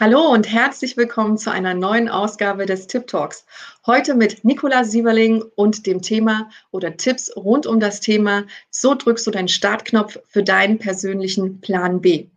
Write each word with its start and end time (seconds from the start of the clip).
Hallo 0.00 0.32
und 0.32 0.50
herzlich 0.50 0.96
willkommen 0.96 1.36
zu 1.36 1.52
einer 1.52 1.74
neuen 1.74 2.08
Ausgabe 2.08 2.64
des 2.64 2.86
Tip 2.86 3.06
Talks. 3.06 3.44
Heute 3.84 4.14
mit 4.14 4.46
Nicola 4.46 4.82
Sieverling 4.82 5.44
und 5.56 5.86
dem 5.86 6.00
Thema 6.00 6.48
oder 6.70 6.96
Tipps 6.96 7.30
rund 7.36 7.66
um 7.66 7.80
das 7.80 8.00
Thema 8.00 8.44
So 8.70 8.94
drückst 8.94 9.26
du 9.26 9.30
deinen 9.30 9.48
Startknopf 9.48 10.18
für 10.26 10.42
deinen 10.42 10.78
persönlichen 10.78 11.60
Plan 11.60 12.00
B. 12.00 12.28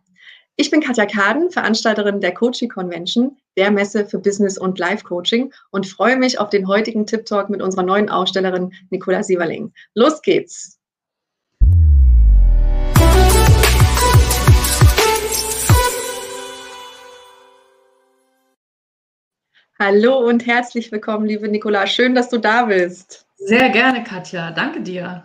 Ich 0.56 0.70
bin 0.70 0.82
Katja 0.82 1.06
Kaden, 1.06 1.50
Veranstalterin 1.50 2.20
der 2.20 2.34
Coaching 2.34 2.68
Convention, 2.68 3.38
der 3.56 3.70
Messe 3.70 4.04
für 4.04 4.18
Business 4.18 4.58
und 4.58 4.78
Life 4.78 5.02
Coaching 5.02 5.50
und 5.70 5.86
freue 5.86 6.18
mich 6.18 6.38
auf 6.38 6.50
den 6.50 6.68
heutigen 6.68 7.06
Tip 7.06 7.24
Talk 7.24 7.48
mit 7.48 7.62
unserer 7.62 7.84
neuen 7.84 8.10
Ausstellerin 8.10 8.74
Nicola 8.90 9.22
Sieverling. 9.22 9.72
Los 9.94 10.20
geht's! 10.20 10.83
Hallo 19.80 20.18
und 20.18 20.46
herzlich 20.46 20.92
willkommen, 20.92 21.26
liebe 21.26 21.48
Nicola. 21.48 21.88
Schön, 21.88 22.14
dass 22.14 22.28
du 22.28 22.38
da 22.38 22.66
bist. 22.66 23.26
Sehr 23.36 23.70
gerne, 23.70 24.04
Katja. 24.04 24.52
Danke 24.52 24.80
dir. 24.80 25.24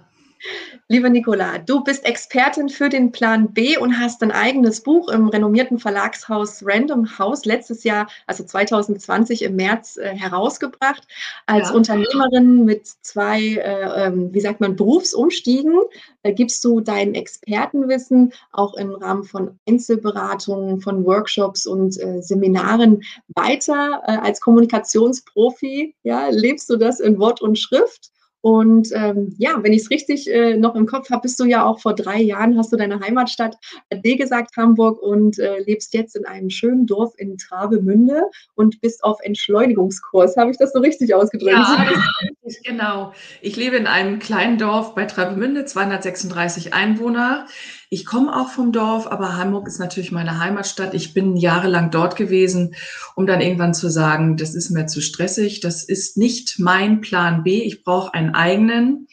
Liebe 0.87 1.09
Nicola, 1.09 1.57
du 1.57 1.83
bist 1.83 2.05
Expertin 2.05 2.69
für 2.69 2.87
den 2.87 3.11
Plan 3.11 3.53
B 3.53 3.77
und 3.77 3.99
hast 3.99 4.23
ein 4.23 4.31
eigenes 4.31 4.81
Buch 4.81 5.09
im 5.09 5.27
renommierten 5.27 5.79
Verlagshaus 5.79 6.63
Random 6.65 7.19
House 7.19 7.43
letztes 7.43 7.83
Jahr, 7.83 8.07
also 8.25 8.45
2020 8.45 9.41
im 9.41 9.57
März, 9.57 9.97
äh, 9.97 10.15
herausgebracht. 10.15 11.03
Als 11.45 11.69
ja. 11.69 11.75
Unternehmerin 11.75 12.63
mit 12.63 12.87
zwei, 13.01 13.39
äh, 13.39 14.05
ähm, 14.05 14.33
wie 14.33 14.39
sagt 14.39 14.61
man, 14.61 14.77
Berufsumstiegen 14.77 15.77
äh, 16.23 16.33
gibst 16.33 16.63
du 16.63 16.79
dein 16.79 17.15
Expertenwissen 17.15 18.31
auch 18.53 18.75
im 18.75 18.91
Rahmen 18.95 19.25
von 19.25 19.59
Einzelberatungen, 19.67 20.79
von 20.79 21.05
Workshops 21.05 21.67
und 21.67 21.99
äh, 21.99 22.21
Seminaren 22.21 23.03
weiter. 23.35 24.01
Äh, 24.05 24.17
als 24.17 24.39
Kommunikationsprofi 24.39 25.95
ja, 26.03 26.29
lebst 26.29 26.69
du 26.69 26.77
das 26.77 27.01
in 27.01 27.19
Wort 27.19 27.41
und 27.41 27.59
Schrift 27.59 28.11
und 28.41 28.89
ähm, 28.93 29.35
ja, 29.37 29.61
wenn 29.61 29.73
ich 29.73 29.81
es 29.81 29.89
richtig 29.89 30.29
äh, 30.29 30.55
noch 30.55 30.75
im 30.75 30.85
Kopf 30.85 31.09
habe, 31.09 31.23
bist 31.23 31.39
du 31.39 31.45
ja 31.45 31.65
auch 31.65 31.79
vor 31.79 31.93
drei 31.93 32.21
Jahren, 32.21 32.57
hast 32.57 32.71
du 32.71 32.77
deine 32.77 32.99
Heimatstadt 32.99 33.57
D 33.93 34.15
gesagt, 34.15 34.55
Hamburg, 34.55 35.01
und 35.01 35.39
äh, 35.39 35.59
lebst 35.59 35.93
jetzt 35.93 36.15
in 36.15 36.25
einem 36.25 36.49
schönen 36.49 36.85
Dorf 36.85 37.13
in 37.17 37.37
Travemünde 37.37 38.23
und 38.55 38.79
bist 38.79 39.03
auf 39.03 39.19
Entschleunigungskurs. 39.21 40.37
Habe 40.37 40.51
ich 40.51 40.57
das 40.57 40.71
so 40.71 40.79
richtig 40.79 41.13
ausgedrückt? 41.13 41.51
Ja, 41.51 41.93
genau. 42.63 43.13
Ich 43.41 43.57
lebe 43.57 43.75
in 43.75 43.87
einem 43.87 44.19
kleinen 44.19 44.57
Dorf 44.57 44.95
bei 44.95 45.05
Travemünde, 45.05 45.65
236 45.65 46.73
Einwohner. 46.73 47.45
Ich 47.91 48.05
komme 48.05 48.39
auch 48.39 48.49
vom 48.49 48.71
Dorf, 48.71 49.07
aber 49.07 49.35
Hamburg 49.35 49.67
ist 49.67 49.79
natürlich 49.79 50.11
meine 50.11 50.39
Heimatstadt. 50.39 50.93
Ich 50.93 51.15
bin 51.15 51.35
jahrelang 51.35 51.89
dort 51.89 52.15
gewesen, 52.15 52.75
um 53.15 53.25
dann 53.25 53.41
irgendwann 53.41 53.73
zu 53.73 53.89
sagen, 53.89 54.37
das 54.37 54.53
ist 54.53 54.69
mir 54.69 54.85
zu 54.85 55.01
stressig, 55.01 55.59
das 55.59 55.83
ist 55.83 56.15
nicht 56.15 56.59
mein 56.59 57.01
Plan 57.01 57.41
B, 57.43 57.63
ich 57.63 57.83
brauche 57.83 58.13
einen 58.13 58.35
eigenen 58.35 59.07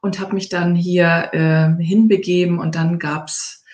und 0.00 0.18
habe 0.18 0.34
mich 0.34 0.48
dann 0.48 0.74
hier 0.74 1.30
äh, 1.32 1.82
hinbegeben 1.82 2.58
und 2.58 2.74
dann 2.74 2.98
gab's 2.98 3.64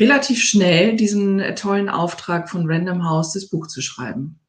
relativ 0.00 0.42
schnell 0.42 0.96
diesen 0.96 1.38
äh, 1.38 1.54
tollen 1.54 1.88
Auftrag 1.88 2.50
von 2.50 2.68
Random 2.68 3.08
House, 3.08 3.34
das 3.34 3.48
Buch 3.48 3.68
zu 3.68 3.82
schreiben. 3.82 4.40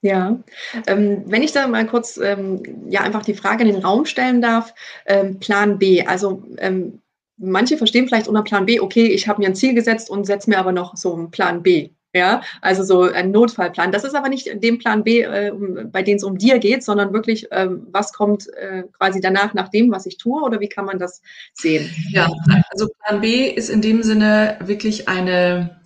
Ja, 0.00 0.38
ähm, 0.86 1.24
wenn 1.26 1.42
ich 1.42 1.52
da 1.52 1.66
mal 1.66 1.86
kurz 1.86 2.16
ähm, 2.16 2.62
ja 2.88 3.00
einfach 3.00 3.24
die 3.24 3.34
Frage 3.34 3.64
in 3.64 3.72
den 3.72 3.84
Raum 3.84 4.06
stellen 4.06 4.40
darf, 4.40 4.72
ähm, 5.04 5.38
Plan 5.38 5.78
B, 5.78 6.06
also 6.06 6.44
ähm, 6.58 7.02
manche 7.38 7.76
verstehen 7.76 8.06
vielleicht 8.06 8.28
unter 8.28 8.42
Plan 8.42 8.66
B, 8.66 8.80
okay, 8.80 9.06
ich 9.06 9.28
habe 9.28 9.40
mir 9.40 9.48
ein 9.48 9.54
Ziel 9.54 9.74
gesetzt 9.74 10.10
und 10.10 10.26
setze 10.26 10.50
mir 10.50 10.58
aber 10.58 10.72
noch 10.72 10.96
so 10.96 11.14
einen 11.14 11.30
Plan 11.30 11.62
B. 11.62 11.90
Ja, 12.14 12.40
also 12.62 12.82
so 12.82 13.02
ein 13.02 13.30
Notfallplan. 13.30 13.92
Das 13.92 14.02
ist 14.02 14.14
aber 14.14 14.30
nicht 14.30 14.48
dem 14.62 14.78
Plan 14.78 15.04
B, 15.04 15.20
äh, 15.20 15.52
bei 15.92 16.02
dem 16.02 16.16
es 16.16 16.24
um 16.24 16.38
dir 16.38 16.58
geht, 16.58 16.82
sondern 16.82 17.12
wirklich, 17.12 17.48
ähm, 17.50 17.88
was 17.90 18.14
kommt 18.14 18.48
äh, 18.54 18.84
quasi 18.96 19.20
danach 19.20 19.52
nach 19.52 19.68
dem, 19.68 19.90
was 19.90 20.06
ich 20.06 20.16
tue 20.16 20.40
oder 20.42 20.58
wie 20.60 20.68
kann 20.68 20.86
man 20.86 20.98
das 20.98 21.20
sehen? 21.52 21.90
Ja, 22.08 22.26
also 22.70 22.88
Plan 23.04 23.20
B 23.20 23.50
ist 23.50 23.68
in 23.68 23.82
dem 23.82 24.02
Sinne 24.02 24.56
wirklich 24.64 25.08
eine, 25.08 25.78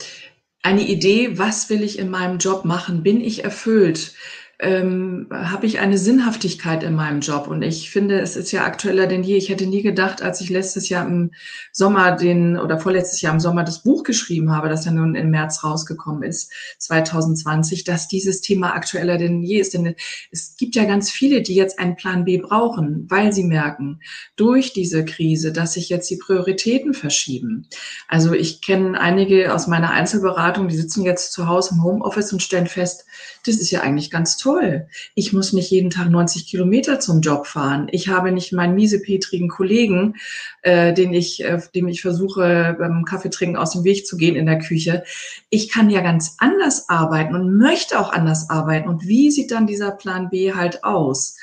eine 0.63 0.83
Idee, 0.83 1.37
was 1.37 1.69
will 1.69 1.83
ich 1.83 1.99
in 1.99 2.11
meinem 2.11 2.39
Job 2.39 2.65
machen? 2.65 3.03
Bin 3.03 3.21
ich 3.21 3.43
erfüllt? 3.43 4.15
Ähm, 4.63 5.27
habe 5.31 5.65
ich 5.65 5.79
eine 5.79 5.97
Sinnhaftigkeit 5.97 6.83
in 6.83 6.95
meinem 6.95 7.21
Job. 7.21 7.47
Und 7.47 7.63
ich 7.63 7.91
finde, 7.91 8.21
es 8.21 8.37
ist 8.37 8.53
ja 8.53 8.65
aktueller 8.65 9.07
denn 9.07 9.23
je. 9.23 9.37
Ich 9.37 9.49
hätte 9.49 9.67
nie 9.67 9.83
gedacht, 9.83 10.23
als 10.23 10.41
ich 10.43 10.51
letztes 10.51 10.91
Jahr 10.91 11.07
im 11.07 11.33
Sommer 11.73 12.13
den 12.13 12.59
oder 12.59 12.79
vorletztes 12.79 13.23
Jahr 13.23 13.33
im 13.33 13.41
Sommer 13.41 13.65
das 13.65 13.83
Buch 13.83 14.03
geschrieben 14.03 14.53
habe, 14.53 14.69
das 14.69 14.85
ja 14.85 14.93
nun 14.93 15.15
im 15.15 15.31
März 15.31 15.65
rausgekommen 15.65 16.23
ist, 16.23 16.53
2020, 16.79 17.85
dass 17.85 18.07
dieses 18.07 18.43
Thema 18.43 18.75
aktueller 18.75 19.17
denn 19.17 19.43
je 19.43 19.61
ist. 19.61 19.73
Denn 19.73 19.95
es 20.31 20.57
gibt 20.59 20.75
ja 20.75 20.85
ganz 20.85 21.11
viele, 21.11 21.41
die 21.41 21.55
jetzt 21.55 21.79
einen 21.79 21.97
Plan 21.97 22.25
B 22.25 22.37
brauchen, 22.37 23.07
weil 23.09 23.33
sie 23.33 23.45
merken, 23.45 24.01
durch 24.37 24.75
diese 24.75 25.07
Krise, 25.07 25.53
dass 25.53 25.73
sich 25.73 25.89
jetzt 25.89 26.11
die 26.11 26.19
Prioritäten 26.19 26.93
verschieben. 26.93 27.67
Also 28.09 28.35
ich 28.35 28.61
kenne 28.61 29.01
einige 29.01 29.55
aus 29.55 29.67
meiner 29.67 29.91
Einzelberatung, 29.91 30.69
die 30.69 30.77
sitzen 30.77 31.03
jetzt 31.03 31.33
zu 31.33 31.49
Hause 31.49 31.77
im 31.77 31.83
Homeoffice 31.83 32.33
und 32.35 32.43
stellen 32.43 32.67
fest, 32.67 33.07
das 33.47 33.57
ist 33.57 33.71
ja 33.71 33.81
eigentlich 33.81 34.11
ganz 34.11 34.37
toll. 34.37 34.87
Ich 35.15 35.33
muss 35.33 35.53
nicht 35.53 35.71
jeden 35.71 35.91
Tag 35.91 36.11
90 36.11 36.47
Kilometer 36.47 37.01
zum 37.01 37.21
Job 37.21 37.47
fahren. 37.47 37.89
Ich 37.91 38.09
habe 38.09 38.33
nicht 38.33 38.53
meinen 38.53 38.75
miesepetrigen 38.75 39.49
Kollegen, 39.49 40.17
äh, 40.63 40.93
den 40.93 41.15
ich, 41.15 41.43
äh, 41.43 41.61
dem 41.75 41.89
ich 41.89 42.03
versuche, 42.03 42.77
beim 42.79 43.05
Kaffeetrinken 43.05 43.57
aus 43.57 43.73
dem 43.73 43.85
Weg 43.85 44.07
zu 44.07 44.17
gehen 44.17 44.37
in 44.37 44.47
der 44.47 44.59
Küche. 44.59 45.05
Ich 45.49 45.71
kann 45.71 45.91
ja 45.91 46.01
ganz 46.01 46.37
anders 46.39 46.89
arbeiten 46.89 47.35
und 47.35 47.57
möchte 47.57 47.99
auch 47.99 48.13
anders 48.13 48.51
arbeiten. 48.51 48.89
Und 48.89 49.07
wie 49.07 49.31
sieht 49.31 49.51
dann 49.51 49.67
dieser 49.67 49.93
Plan 49.93 50.29
B 50.31 50.53
halt 50.53 50.85
aus? 50.85 51.37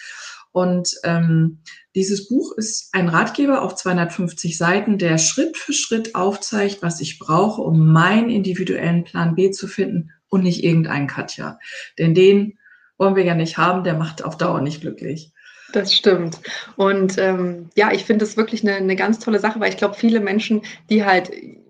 Und 0.51 0.95
ähm, 1.03 1.59
dieses 1.95 2.27
Buch 2.27 2.51
ist 2.57 2.89
ein 2.93 3.09
Ratgeber 3.09 3.61
auf 3.61 3.75
250 3.75 4.57
Seiten, 4.57 4.97
der 4.97 5.17
Schritt 5.17 5.57
für 5.57 5.73
Schritt 5.73 6.15
aufzeigt, 6.15 6.81
was 6.81 6.99
ich 6.99 7.19
brauche, 7.19 7.61
um 7.61 7.91
meinen 7.91 8.29
individuellen 8.29 9.03
Plan 9.03 9.35
B 9.35 9.51
zu 9.51 9.67
finden 9.67 10.11
und 10.29 10.43
nicht 10.43 10.63
irgendein 10.63 11.07
Katja. 11.07 11.59
Denn 11.97 12.13
den 12.13 12.57
wollen 12.97 13.15
wir 13.15 13.23
ja 13.23 13.35
nicht 13.35 13.57
haben, 13.57 13.83
der 13.83 13.93
macht 13.93 14.23
auf 14.23 14.37
Dauer 14.37 14.61
nicht 14.61 14.81
glücklich. 14.81 15.31
Das 15.73 15.93
stimmt. 15.93 16.39
Und 16.77 17.17
ähm, 17.17 17.69
ja, 17.75 17.91
ich 17.91 18.05
finde 18.05 18.23
es 18.23 18.37
wirklich 18.37 18.63
eine, 18.63 18.75
eine 18.75 18.95
ganz 18.95 19.19
tolle 19.19 19.39
Sache, 19.39 19.59
weil 19.59 19.69
ich 19.69 19.77
glaube, 19.77 19.95
viele 19.95 20.21
Menschen, 20.21 20.61
die 20.89 21.03
halt 21.03 21.29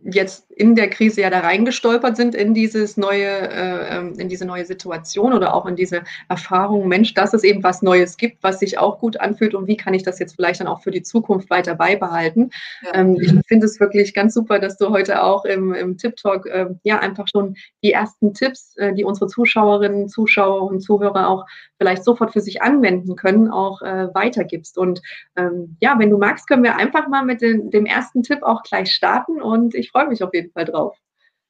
jetzt 0.09 0.50
in 0.51 0.75
der 0.75 0.90
Krise 0.90 1.22
ja 1.22 1.29
da 1.29 1.41
reingestolpert 1.41 2.16
sind 2.16 2.34
in 2.34 2.53
dieses 2.53 2.97
neue, 2.97 3.25
äh, 3.25 3.97
ähm, 3.97 4.13
in 4.18 4.29
diese 4.29 4.45
neue 4.45 4.66
Situation 4.66 5.34
oder 5.34 5.53
auch 5.53 5.66
in 5.66 5.75
diese 5.75 6.03
Erfahrung, 6.29 6.88
Mensch, 6.88 7.13
dass 7.13 7.34
es 7.34 7.44
eben 7.44 7.62
was 7.62 7.81
Neues 7.81 8.16
gibt, 8.18 8.41
was 8.41 8.59
sich 8.59 8.79
auch 8.79 9.00
gut 9.00 9.19
anfühlt 9.19 9.53
und 9.53 9.68
wie 9.68 9.78
kann 9.78 9.94
ich 9.94 10.03
das 10.03 10.18
jetzt 10.19 10.35
vielleicht 10.35 10.62
dann 10.62 10.68
auch 10.68 10.81
für 10.81 10.91
die 10.91 11.03
Zukunft 11.03 11.50
weiter 11.50 11.75
beibehalten. 11.75 12.51
Ja. 12.84 12.95
Ähm, 12.95 13.18
ich 13.19 13.34
finde 13.47 13.66
es 13.66 13.79
wirklich 13.79 14.13
ganz 14.13 14.34
super, 14.34 14.59
dass 14.59 14.78
du 14.78 14.90
heute 14.90 15.22
auch 15.23 15.44
im, 15.44 15.73
im 15.73 15.97
Tip 15.97 16.16
Talk 16.16 16.45
äh, 16.45 16.68
ja 16.84 17.00
einfach 17.00 17.28
schon 17.29 17.56
die 17.84 17.91
ersten 17.91 18.34
Tipps, 18.34 18.78
äh, 18.78 18.94
die 18.94 19.03
unsere 19.03 19.28
Zuschauerinnen, 19.28 20.07
Zuschauer 20.07 20.63
und 20.63 20.79
Zuhörer 20.79 21.28
auch 21.28 21.45
vielleicht 21.78 22.03
sofort 22.03 22.34
für 22.34 22.41
sich 22.41 22.62
anwenden 22.62 23.16
können, 23.16 23.51
auch 23.51 23.81
äh, 23.81 24.07
weitergibst. 24.13 24.78
Und 24.78 25.01
ähm, 25.35 25.78
ja, 25.79 25.95
wenn 26.00 26.09
du 26.09 26.18
magst, 26.18 26.47
können 26.47 26.63
wir 26.63 26.78
einfach 26.78 27.07
mal 27.07 27.24
mit 27.24 27.41
den, 27.41 27.69
dem 27.69 27.85
ersten 27.85 28.24
Tipp 28.24 28.41
auch 28.41 28.63
gleich 28.63 28.91
starten 28.91 29.41
und 29.41 29.75
ich 29.75 29.91
freue 29.91 29.97
mich 30.06 30.22
auf 30.22 30.34
jeden 30.34 30.52
Fall 30.52 30.66
drauf. 30.66 30.97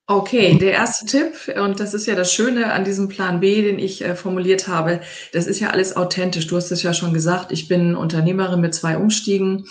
Okay, 0.09 0.58
der 0.58 0.72
erste 0.72 1.06
Tipp, 1.06 1.53
und 1.58 1.81
das 1.81 1.94
ist 1.94 2.06
ja 2.06 2.16
das 2.16 2.31
Schöne 2.31 2.72
an 2.72 2.85
diesem 2.85 3.09
Plan 3.09 3.41
B, 3.41 3.62
den 3.62 3.78
ich 3.78 4.06
äh, 4.06 4.16
formuliert 4.16 4.69
habe, 4.69 5.02
das 5.34 5.47
ist 5.47 5.59
ja 5.59 5.72
alles 5.72 5.97
authentisch. 5.97 6.47
Du 6.47 6.56
hast 6.56 6.72
es 6.72 6.81
ja 6.81 6.94
schon 6.94 7.13
gesagt, 7.13 7.52
ich 7.52 7.68
bin 7.68 7.94
Unternehmerin 7.94 8.62
mit 8.62 8.74
zwei 8.74 8.97
Umstiegen. 8.97 9.66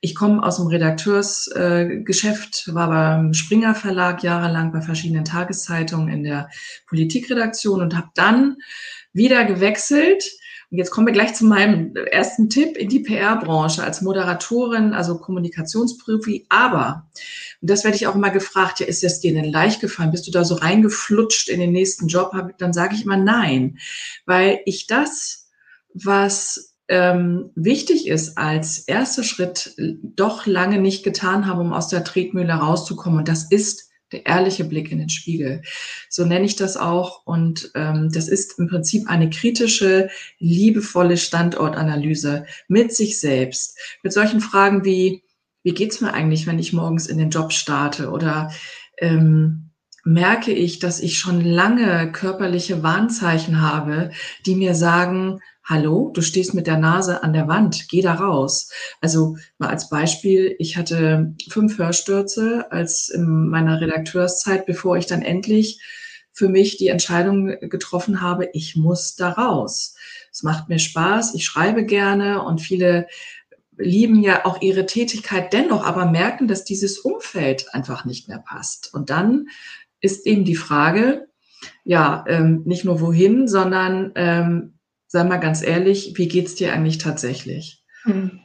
Ich 0.00 0.14
komme 0.14 0.42
aus 0.42 0.56
dem 0.56 0.68
Redakteursgeschäft, 0.68 2.68
äh, 2.68 2.74
war 2.74 2.88
beim 2.88 3.34
Springer 3.34 3.74
Verlag 3.74 4.22
jahrelang 4.22 4.72
bei 4.72 4.80
verschiedenen 4.80 5.26
Tageszeitungen 5.26 6.08
in 6.08 6.22
der 6.22 6.48
Politikredaktion 6.88 7.82
und 7.82 7.94
habe 7.94 8.08
dann 8.14 8.56
wieder 9.12 9.44
gewechselt 9.44 10.24
jetzt 10.74 10.90
kommen 10.90 11.06
wir 11.06 11.12
gleich 11.12 11.34
zu 11.34 11.44
meinem 11.44 11.94
ersten 11.94 12.48
Tipp 12.48 12.76
in 12.76 12.88
die 12.88 13.00
PR-Branche 13.00 13.84
als 13.84 14.00
Moderatorin, 14.00 14.94
also 14.94 15.18
Kommunikationsprofi. 15.18 16.46
Aber, 16.48 17.06
und 17.60 17.70
das 17.70 17.84
werde 17.84 17.96
ich 17.96 18.06
auch 18.06 18.14
immer 18.14 18.30
gefragt, 18.30 18.80
ja, 18.80 18.86
ist 18.86 19.02
das 19.02 19.20
dir 19.20 19.34
denn 19.34 19.52
leicht 19.52 19.80
gefallen? 19.80 20.10
Bist 20.10 20.26
du 20.26 20.30
da 20.30 20.44
so 20.44 20.54
reingeflutscht 20.54 21.50
in 21.50 21.60
den 21.60 21.72
nächsten 21.72 22.08
Job? 22.08 22.32
Dann 22.58 22.72
sage 22.72 22.94
ich 22.94 23.04
immer 23.04 23.18
nein, 23.18 23.78
weil 24.24 24.60
ich 24.64 24.86
das, 24.86 25.50
was 25.92 26.74
ähm, 26.88 27.50
wichtig 27.54 28.08
ist 28.08 28.38
als 28.38 28.78
erster 28.78 29.24
Schritt, 29.24 29.74
doch 29.78 30.46
lange 30.46 30.80
nicht 30.80 31.04
getan 31.04 31.46
habe, 31.46 31.60
um 31.60 31.74
aus 31.74 31.88
der 31.88 32.02
Tretmühle 32.02 32.54
rauszukommen. 32.54 33.18
Und 33.18 33.28
das 33.28 33.50
ist 33.50 33.91
der 34.12 34.26
ehrliche 34.26 34.64
Blick 34.64 34.92
in 34.92 34.98
den 34.98 35.08
Spiegel. 35.08 35.62
So 36.08 36.24
nenne 36.24 36.44
ich 36.44 36.56
das 36.56 36.76
auch. 36.76 37.26
Und 37.26 37.70
ähm, 37.74 38.10
das 38.12 38.28
ist 38.28 38.58
im 38.58 38.68
Prinzip 38.68 39.08
eine 39.08 39.30
kritische, 39.30 40.10
liebevolle 40.38 41.16
Standortanalyse 41.16 42.46
mit 42.68 42.94
sich 42.94 43.18
selbst. 43.18 43.78
Mit 44.02 44.12
solchen 44.12 44.40
Fragen 44.40 44.84
wie, 44.84 45.22
wie 45.62 45.74
geht's 45.74 46.00
mir 46.00 46.12
eigentlich, 46.12 46.46
wenn 46.46 46.58
ich 46.58 46.72
morgens 46.72 47.06
in 47.06 47.18
den 47.18 47.30
Job 47.30 47.52
starte? 47.52 48.10
Oder 48.10 48.52
ähm, 48.98 49.70
merke 50.04 50.52
ich, 50.52 50.78
dass 50.78 51.00
ich 51.00 51.18
schon 51.18 51.40
lange 51.40 52.10
körperliche 52.12 52.82
Warnzeichen 52.82 53.60
habe, 53.60 54.10
die 54.46 54.56
mir 54.56 54.74
sagen, 54.74 55.40
hallo, 55.64 56.10
du 56.12 56.22
stehst 56.22 56.54
mit 56.54 56.66
der 56.66 56.78
Nase 56.78 57.22
an 57.22 57.32
der 57.32 57.48
Wand, 57.48 57.88
geh 57.88 58.02
da 58.02 58.14
raus. 58.14 58.70
Also 59.00 59.36
mal 59.58 59.68
als 59.68 59.88
Beispiel, 59.88 60.56
ich 60.58 60.76
hatte 60.76 61.34
fünf 61.48 61.78
Hörstürze 61.78 62.70
als 62.70 63.08
in 63.08 63.48
meiner 63.48 63.80
Redakteurszeit, 63.80 64.66
bevor 64.66 64.96
ich 64.96 65.06
dann 65.06 65.22
endlich 65.22 65.80
für 66.32 66.48
mich 66.48 66.78
die 66.78 66.88
Entscheidung 66.88 67.46
getroffen 67.60 68.22
habe, 68.22 68.48
ich 68.52 68.76
muss 68.76 69.16
da 69.16 69.30
raus. 69.30 69.94
Es 70.32 70.42
macht 70.42 70.68
mir 70.68 70.78
Spaß, 70.78 71.34
ich 71.34 71.44
schreibe 71.44 71.84
gerne 71.84 72.42
und 72.42 72.60
viele 72.60 73.06
lieben 73.76 74.20
ja 74.20 74.44
auch 74.44 74.60
ihre 74.62 74.86
Tätigkeit 74.86 75.52
dennoch, 75.52 75.84
aber 75.84 76.06
merken, 76.06 76.48
dass 76.48 76.64
dieses 76.64 76.98
Umfeld 76.98 77.74
einfach 77.74 78.04
nicht 78.04 78.28
mehr 78.28 78.38
passt. 78.38 78.92
Und 78.94 79.10
dann 79.10 79.48
ist 80.00 80.26
eben 80.26 80.44
die 80.44 80.56
Frage, 80.56 81.28
ja, 81.84 82.24
ähm, 82.28 82.62
nicht 82.64 82.84
nur 82.84 83.00
wohin, 83.00 83.46
sondern 83.46 84.12
ähm, 84.14 84.78
sei 85.12 85.24
mal 85.24 85.36
ganz 85.36 85.62
ehrlich, 85.62 86.14
wie 86.16 86.26
geht's 86.26 86.54
dir 86.54 86.72
eigentlich 86.72 86.96
tatsächlich? 86.96 87.84
Hm. 88.04 88.40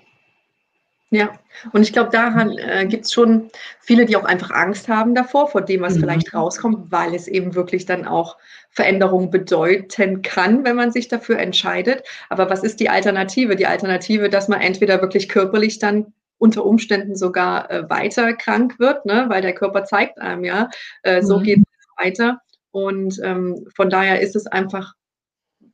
Ja, 1.09 1.29
und 1.71 1.81
ich 1.81 1.93
glaube, 1.93 2.09
daran 2.09 2.57
äh, 2.57 2.85
gibt 2.85 3.05
es 3.05 3.13
schon 3.13 3.49
viele, 3.79 4.05
die 4.05 4.17
auch 4.17 4.25
einfach 4.25 4.51
Angst 4.51 4.89
haben 4.89 5.15
davor, 5.15 5.47
vor 5.47 5.61
dem, 5.61 5.79
was 5.79 5.95
mhm. 5.95 6.01
vielleicht 6.01 6.33
rauskommt, 6.33 6.91
weil 6.91 7.15
es 7.15 7.29
eben 7.29 7.55
wirklich 7.55 7.85
dann 7.85 8.05
auch 8.05 8.35
Veränderungen 8.71 9.31
bedeuten 9.31 10.21
kann, 10.21 10.65
wenn 10.65 10.75
man 10.75 10.91
sich 10.91 11.07
dafür 11.07 11.39
entscheidet. 11.39 12.03
Aber 12.27 12.49
was 12.49 12.63
ist 12.63 12.81
die 12.81 12.89
Alternative? 12.89 13.55
Die 13.55 13.65
Alternative, 13.65 14.27
dass 14.27 14.49
man 14.49 14.59
entweder 14.59 15.01
wirklich 15.01 15.29
körperlich 15.29 15.79
dann 15.79 16.13
unter 16.37 16.65
Umständen 16.65 17.15
sogar 17.15 17.71
äh, 17.71 17.89
weiter 17.89 18.33
krank 18.33 18.77
wird, 18.77 19.05
ne? 19.05 19.27
weil 19.29 19.41
der 19.41 19.55
Körper 19.55 19.85
zeigt 19.85 20.19
einem 20.19 20.43
ja, 20.43 20.69
äh, 21.03 21.21
so 21.21 21.39
mhm. 21.39 21.43
geht 21.43 21.59
es 21.59 22.05
weiter. 22.05 22.41
Und 22.71 23.21
ähm, 23.23 23.65
von 23.73 23.89
daher 23.89 24.19
ist 24.19 24.35
es 24.35 24.45
einfach 24.47 24.93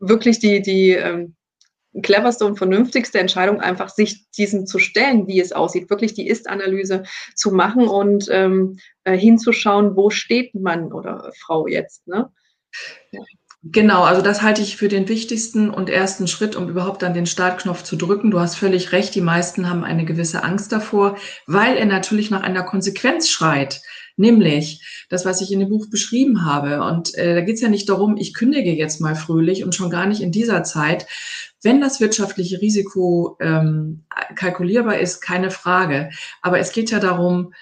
wirklich 0.07 0.39
die, 0.39 0.61
die 0.61 0.91
ähm, 0.91 1.35
cleverste 2.01 2.45
und 2.45 2.57
vernünftigste 2.57 3.19
Entscheidung, 3.19 3.61
einfach 3.61 3.89
sich 3.89 4.29
diesem 4.31 4.65
zu 4.65 4.79
stellen, 4.79 5.27
wie 5.27 5.39
es 5.39 5.51
aussieht, 5.51 5.89
wirklich 5.89 6.13
die 6.13 6.27
Ist-Analyse 6.27 7.03
zu 7.35 7.51
machen 7.51 7.87
und 7.87 8.27
ähm, 8.31 8.77
äh, 9.03 9.17
hinzuschauen, 9.17 9.95
wo 9.95 10.09
steht 10.09 10.55
man 10.55 10.91
oder 10.91 11.31
Frau 11.39 11.67
jetzt. 11.67 12.07
Ne? 12.07 12.31
Ja. 13.11 13.21
Genau, 13.65 14.03
also 14.03 14.21
das 14.21 14.41
halte 14.41 14.61
ich 14.61 14.75
für 14.75 14.89
den 14.89 15.07
wichtigsten 15.07 15.69
und 15.69 15.89
ersten 15.89 16.27
Schritt, 16.27 16.57
um 16.57 16.67
überhaupt 16.67 17.01
dann 17.01 17.13
den 17.13 17.25
Startknopf 17.25 17.83
zu 17.83 17.95
drücken. 17.95 18.29
Du 18.29 18.41
hast 18.41 18.55
völlig 18.55 18.91
recht, 18.91 19.15
die 19.15 19.21
meisten 19.21 19.69
haben 19.69 19.85
eine 19.85 20.03
gewisse 20.03 20.43
Angst 20.43 20.73
davor, 20.73 21.17
weil 21.47 21.77
er 21.77 21.85
natürlich 21.85 22.29
nach 22.29 22.43
einer 22.43 22.63
Konsequenz 22.63 23.29
schreit. 23.29 23.81
Nämlich 24.15 25.05
das, 25.09 25.25
was 25.25 25.41
ich 25.41 25.51
in 25.51 25.59
dem 25.59 25.69
Buch 25.69 25.89
beschrieben 25.89 26.45
habe. 26.45 26.83
Und 26.83 27.15
äh, 27.15 27.33
da 27.35 27.41
geht 27.41 27.55
es 27.55 27.61
ja 27.61 27.69
nicht 27.69 27.89
darum, 27.89 28.17
ich 28.17 28.33
kündige 28.33 28.71
jetzt 28.71 29.01
mal 29.01 29.15
fröhlich 29.15 29.63
und 29.63 29.73
schon 29.73 29.89
gar 29.89 30.05
nicht 30.05 30.21
in 30.21 30.31
dieser 30.31 30.63
Zeit. 30.63 31.07
Wenn 31.63 31.81
das 31.81 31.99
wirtschaftliche 31.99 32.61
Risiko 32.61 33.37
ähm, 33.39 34.03
kalkulierbar 34.35 34.99
ist, 34.99 35.21
keine 35.21 35.49
Frage. 35.49 36.11
Aber 36.41 36.59
es 36.59 36.71
geht 36.71 36.91
ja 36.91 36.99
darum, 36.99 37.53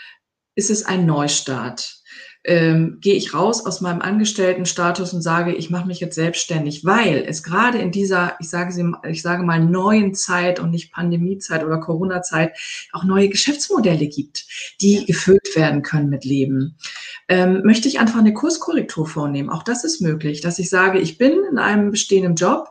ist 0.56 0.69
es 0.69 0.86
ein 0.86 1.06
Neustart? 1.06 2.00
Ähm, 2.44 2.98
gehe 3.02 3.14
ich 3.14 3.34
raus 3.34 3.66
aus 3.66 3.82
meinem 3.82 4.02
Angestelltenstatus 4.02 5.14
und 5.14 5.22
sage, 5.22 5.54
ich 5.54 5.70
mache 5.70 5.88
mich 5.88 6.00
jetzt 6.00 6.16
selbstständig, 6.16 6.84
weil 6.84 7.24
es 7.28 7.44
gerade 7.44 7.78
in 7.78 7.92
dieser, 7.92 8.36
ich 8.40 8.50
sage 8.50 8.72
sie, 8.72 8.92
ich 9.08 9.22
sage 9.22 9.44
mal 9.44 9.60
neuen 9.60 10.16
Zeit 10.16 10.60
und 10.60 10.72
nicht 10.72 10.92
Pandemiezeit 10.92 11.64
oder 11.64 11.80
Corona-Zeit 11.80 12.58
auch 12.94 13.04
neue 13.04 13.30
Geschäftsmodelle 13.30 14.08
gibt, 14.08 14.48
die 14.82 15.06
gefüllt 15.06 15.56
werden 15.56 15.84
können 15.84 16.10
mit 16.10 16.26
Leben. 16.26 16.78
Ähm, 17.28 17.62
möchte 17.64 17.88
ich 17.88 18.00
einfach 18.00 18.20
eine 18.20 18.34
Kurskorrektur 18.34 19.08
vornehmen? 19.08 19.50
Auch 19.50 19.64
das 19.64 19.84
ist 19.84 20.02
möglich, 20.02 20.42
dass 20.42 20.58
ich 20.58 20.70
sage, 20.70 21.00
ich 21.00 21.20
bin 21.20 21.34
in 21.52 21.60
einem 21.60 21.92
bestehenden 21.92 22.36
Job, 22.36 22.70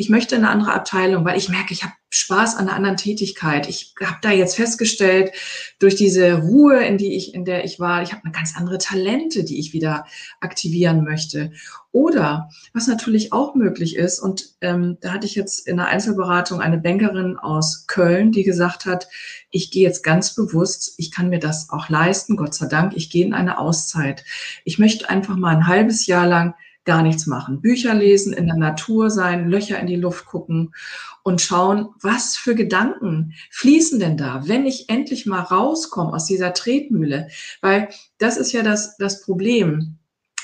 ich 0.00 0.08
möchte 0.08 0.36
eine 0.36 0.48
andere 0.48 0.72
Abteilung, 0.74 1.24
weil 1.24 1.36
ich 1.36 1.48
merke, 1.48 1.74
ich 1.74 1.82
habe 1.82 1.92
Spaß 2.10 2.54
an 2.54 2.68
einer 2.68 2.76
anderen 2.76 2.96
Tätigkeit. 2.96 3.68
Ich 3.68 3.94
habe 4.00 4.18
da 4.22 4.30
jetzt 4.30 4.54
festgestellt, 4.54 5.32
durch 5.80 5.96
diese 5.96 6.34
Ruhe, 6.34 6.84
in 6.84 6.98
die 6.98 7.16
ich, 7.16 7.34
in 7.34 7.44
der 7.44 7.64
ich 7.64 7.80
war, 7.80 8.00
ich 8.00 8.12
habe 8.12 8.22
eine 8.22 8.32
ganz 8.32 8.56
andere 8.56 8.78
Talente, 8.78 9.42
die 9.42 9.58
ich 9.58 9.72
wieder 9.72 10.06
aktivieren 10.38 11.02
möchte. 11.02 11.50
Oder 11.90 12.48
was 12.72 12.86
natürlich 12.86 13.32
auch 13.32 13.56
möglich 13.56 13.96
ist, 13.96 14.20
und 14.20 14.54
ähm, 14.60 14.98
da 15.00 15.14
hatte 15.14 15.26
ich 15.26 15.34
jetzt 15.34 15.66
in 15.66 15.78
der 15.78 15.88
Einzelberatung 15.88 16.60
eine 16.60 16.78
Bankerin 16.78 17.36
aus 17.36 17.88
Köln, 17.88 18.30
die 18.30 18.44
gesagt 18.44 18.86
hat, 18.86 19.08
ich 19.50 19.72
gehe 19.72 19.82
jetzt 19.82 20.04
ganz 20.04 20.36
bewusst, 20.36 20.94
ich 20.96 21.10
kann 21.10 21.28
mir 21.28 21.40
das 21.40 21.70
auch 21.70 21.88
leisten, 21.88 22.36
Gott 22.36 22.54
sei 22.54 22.68
Dank, 22.68 22.92
ich 22.94 23.10
gehe 23.10 23.26
in 23.26 23.34
eine 23.34 23.58
Auszeit. 23.58 24.24
Ich 24.64 24.78
möchte 24.78 25.10
einfach 25.10 25.34
mal 25.34 25.56
ein 25.56 25.66
halbes 25.66 26.06
Jahr 26.06 26.28
lang 26.28 26.54
gar 26.88 27.02
nichts 27.02 27.26
machen. 27.26 27.60
Bücher 27.60 27.92
lesen, 27.92 28.32
in 28.32 28.46
der 28.46 28.56
Natur 28.56 29.10
sein, 29.10 29.50
Löcher 29.50 29.78
in 29.78 29.86
die 29.86 29.96
Luft 29.96 30.24
gucken 30.24 30.74
und 31.22 31.42
schauen, 31.42 31.90
was 32.00 32.38
für 32.38 32.54
Gedanken 32.54 33.34
fließen 33.50 34.00
denn 34.00 34.16
da, 34.16 34.48
wenn 34.48 34.64
ich 34.64 34.88
endlich 34.88 35.26
mal 35.26 35.42
rauskomme 35.42 36.14
aus 36.14 36.24
dieser 36.24 36.54
Tretmühle. 36.54 37.28
Weil 37.60 37.90
das 38.16 38.38
ist 38.38 38.52
ja 38.52 38.62
das, 38.62 38.96
das 38.96 39.20
Problem. 39.20 39.98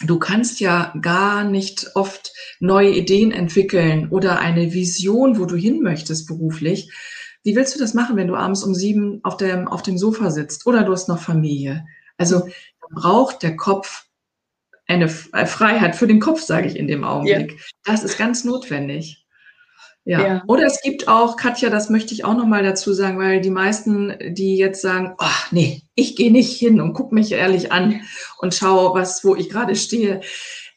Du 0.05 0.19
kannst 0.19 0.61
ja 0.61 0.93
gar 1.01 1.45
nicht 1.45 1.93
oft 1.95 2.35
neue 2.61 2.91
Ideen 2.91 3.33
entwickeln 3.33 4.11
oder 4.11 4.39
eine 4.39 4.75
Vision, 4.75 5.39
wo 5.39 5.47
du 5.47 5.57
hin 5.57 5.81
möchtest 5.81 6.27
beruflich. 6.27 6.93
Wie 7.43 7.57
willst 7.57 7.75
du 7.75 7.79
das 7.79 7.95
machen, 7.95 8.17
wenn 8.17 8.29
du 8.29 8.37
abends 8.37 8.65
um 8.65 8.75
sieben 8.75 9.21
auf 9.23 9.39
dem, 9.39 9.67
auf 9.67 9.81
dem 9.81 9.97
Sofa 9.97 10.31
sitzt 10.31 10.67
oder 10.67 10.83
du 10.83 10.93
hast 10.93 11.09
noch 11.09 11.23
Familie? 11.23 11.87
Also 12.19 12.49
braucht 12.93 13.43
der 13.43 13.57
Kopf 13.57 14.04
eine 14.87 15.05
äh, 15.33 15.47
Freiheit 15.47 15.97
für 15.97 16.07
den 16.07 16.21
Kopf, 16.21 16.41
sage 16.41 16.69
ich 16.69 16.77
in 16.77 16.89
dem 16.89 17.05
Augenblick. 17.05 17.53
Ja. 17.53 17.59
Das 17.85 18.05
ist 18.05 18.19
ganz 18.19 18.45
notwendig. 18.45 19.25
Ja. 20.05 20.21
ja. 20.21 20.43
Oder 20.47 20.65
es 20.67 20.83
gibt 20.83 21.09
auch, 21.09 21.37
Katja, 21.37 21.71
das 21.71 21.89
möchte 21.89 22.13
ich 22.13 22.25
auch 22.25 22.37
nochmal 22.37 22.63
dazu 22.63 22.93
sagen, 22.93 23.19
weil 23.19 23.41
die 23.41 23.51
meisten, 23.51 24.15
die 24.35 24.57
jetzt 24.57 24.83
sagen, 24.83 25.15
oh, 25.19 25.47
nee, 25.51 25.83
ich 25.95 26.15
gehe 26.17 26.31
nicht 26.31 26.59
hin 26.59 26.81
und 26.81 26.93
gucke 26.93 27.15
mich 27.15 27.33
ehrlich 27.33 27.73
an 27.73 28.03
und 28.39 28.55
schaue, 28.55 28.95
was, 28.95 29.25
wo 29.25 29.35
ich 29.35 29.49
gerade 29.49 29.75
stehe. 29.77 30.21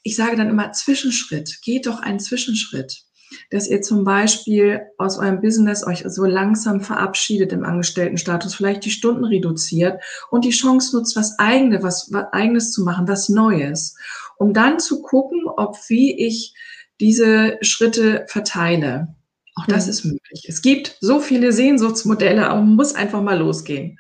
Ich 0.03 0.15
sage 0.15 0.37
dann 0.37 0.49
immer 0.49 0.71
Zwischenschritt. 0.71 1.59
Geht 1.61 1.87
doch 1.87 1.99
einen 1.99 2.21
Zwischenschritt 2.21 3.06
dass 3.51 3.67
ihr 3.67 3.81
zum 3.81 4.03
Beispiel 4.03 4.81
aus 4.97 5.17
eurem 5.17 5.41
Business 5.41 5.85
euch 5.85 6.03
so 6.07 6.25
langsam 6.25 6.81
verabschiedet 6.81 7.53
im 7.53 7.63
Angestelltenstatus, 7.63 8.55
vielleicht 8.55 8.85
die 8.85 8.91
Stunden 8.91 9.25
reduziert 9.25 10.01
und 10.31 10.45
die 10.45 10.51
Chance 10.51 10.95
nutzt, 10.95 11.15
was 11.15 11.37
eigenes, 11.39 11.83
was, 11.83 12.09
was 12.11 12.25
eigenes 12.31 12.71
zu 12.71 12.83
machen, 12.83 13.07
was 13.07 13.29
Neues, 13.29 13.95
um 14.37 14.53
dann 14.53 14.79
zu 14.79 15.01
gucken, 15.01 15.43
ob 15.45 15.77
wie 15.87 16.25
ich 16.25 16.53
diese 16.99 17.57
Schritte 17.61 18.25
verteile. 18.27 19.15
Auch 19.57 19.65
das 19.65 19.87
ist 19.87 20.05
möglich. 20.05 20.45
Es 20.47 20.61
gibt 20.61 20.97
so 21.01 21.19
viele 21.19 21.51
Sehnsuchtsmodelle, 21.51 22.47
aber 22.47 22.61
man 22.61 22.75
muss 22.75 22.93
einfach 22.93 23.21
mal 23.21 23.37
losgehen. 23.37 23.99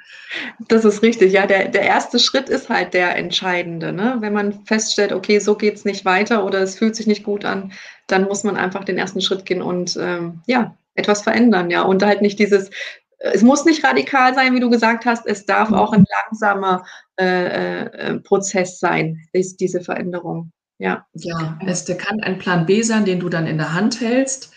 Das 0.67 0.85
ist 0.85 1.01
richtig, 1.01 1.33
ja. 1.33 1.47
Der, 1.47 1.69
der 1.69 1.83
erste 1.83 2.19
Schritt 2.19 2.49
ist 2.49 2.69
halt 2.69 2.93
der 2.93 3.15
entscheidende. 3.15 3.91
Ne? 3.91 4.17
Wenn 4.19 4.33
man 4.33 4.65
feststellt, 4.65 5.11
okay, 5.11 5.39
so 5.39 5.55
geht 5.55 5.75
es 5.75 5.85
nicht 5.85 6.05
weiter 6.05 6.45
oder 6.45 6.59
es 6.61 6.77
fühlt 6.77 6.95
sich 6.95 7.07
nicht 7.07 7.23
gut 7.23 7.43
an, 7.43 7.71
dann 8.07 8.25
muss 8.25 8.43
man 8.43 8.55
einfach 8.55 8.83
den 8.83 8.97
ersten 8.97 9.21
Schritt 9.21 9.45
gehen 9.45 9.61
und 9.61 9.97
ähm, 9.99 10.41
ja, 10.45 10.75
etwas 10.95 11.21
verändern, 11.21 11.71
ja. 11.71 11.81
Und 11.81 12.03
halt 12.03 12.21
nicht 12.21 12.39
dieses, 12.39 12.69
es 13.19 13.41
muss 13.41 13.65
nicht 13.65 13.83
radikal 13.83 14.35
sein, 14.35 14.53
wie 14.53 14.59
du 14.59 14.69
gesagt 14.69 15.05
hast, 15.05 15.25
es 15.25 15.45
darf 15.45 15.71
auch 15.71 15.93
ein 15.93 16.05
langsamer 16.25 16.85
äh, 17.19 17.85
äh, 17.85 18.19
Prozess 18.19 18.79
sein, 18.79 19.23
ist 19.31 19.59
diese 19.59 19.81
Veränderung. 19.81 20.51
Ja. 20.79 21.07
Ja, 21.13 21.57
es 21.65 21.85
kann 21.85 22.21
ein 22.21 22.37
Plan 22.37 22.67
B 22.67 22.83
sein, 22.83 23.05
den 23.05 23.19
du 23.19 23.29
dann 23.29 23.47
in 23.47 23.57
der 23.57 23.73
Hand 23.73 23.99
hältst 23.99 24.53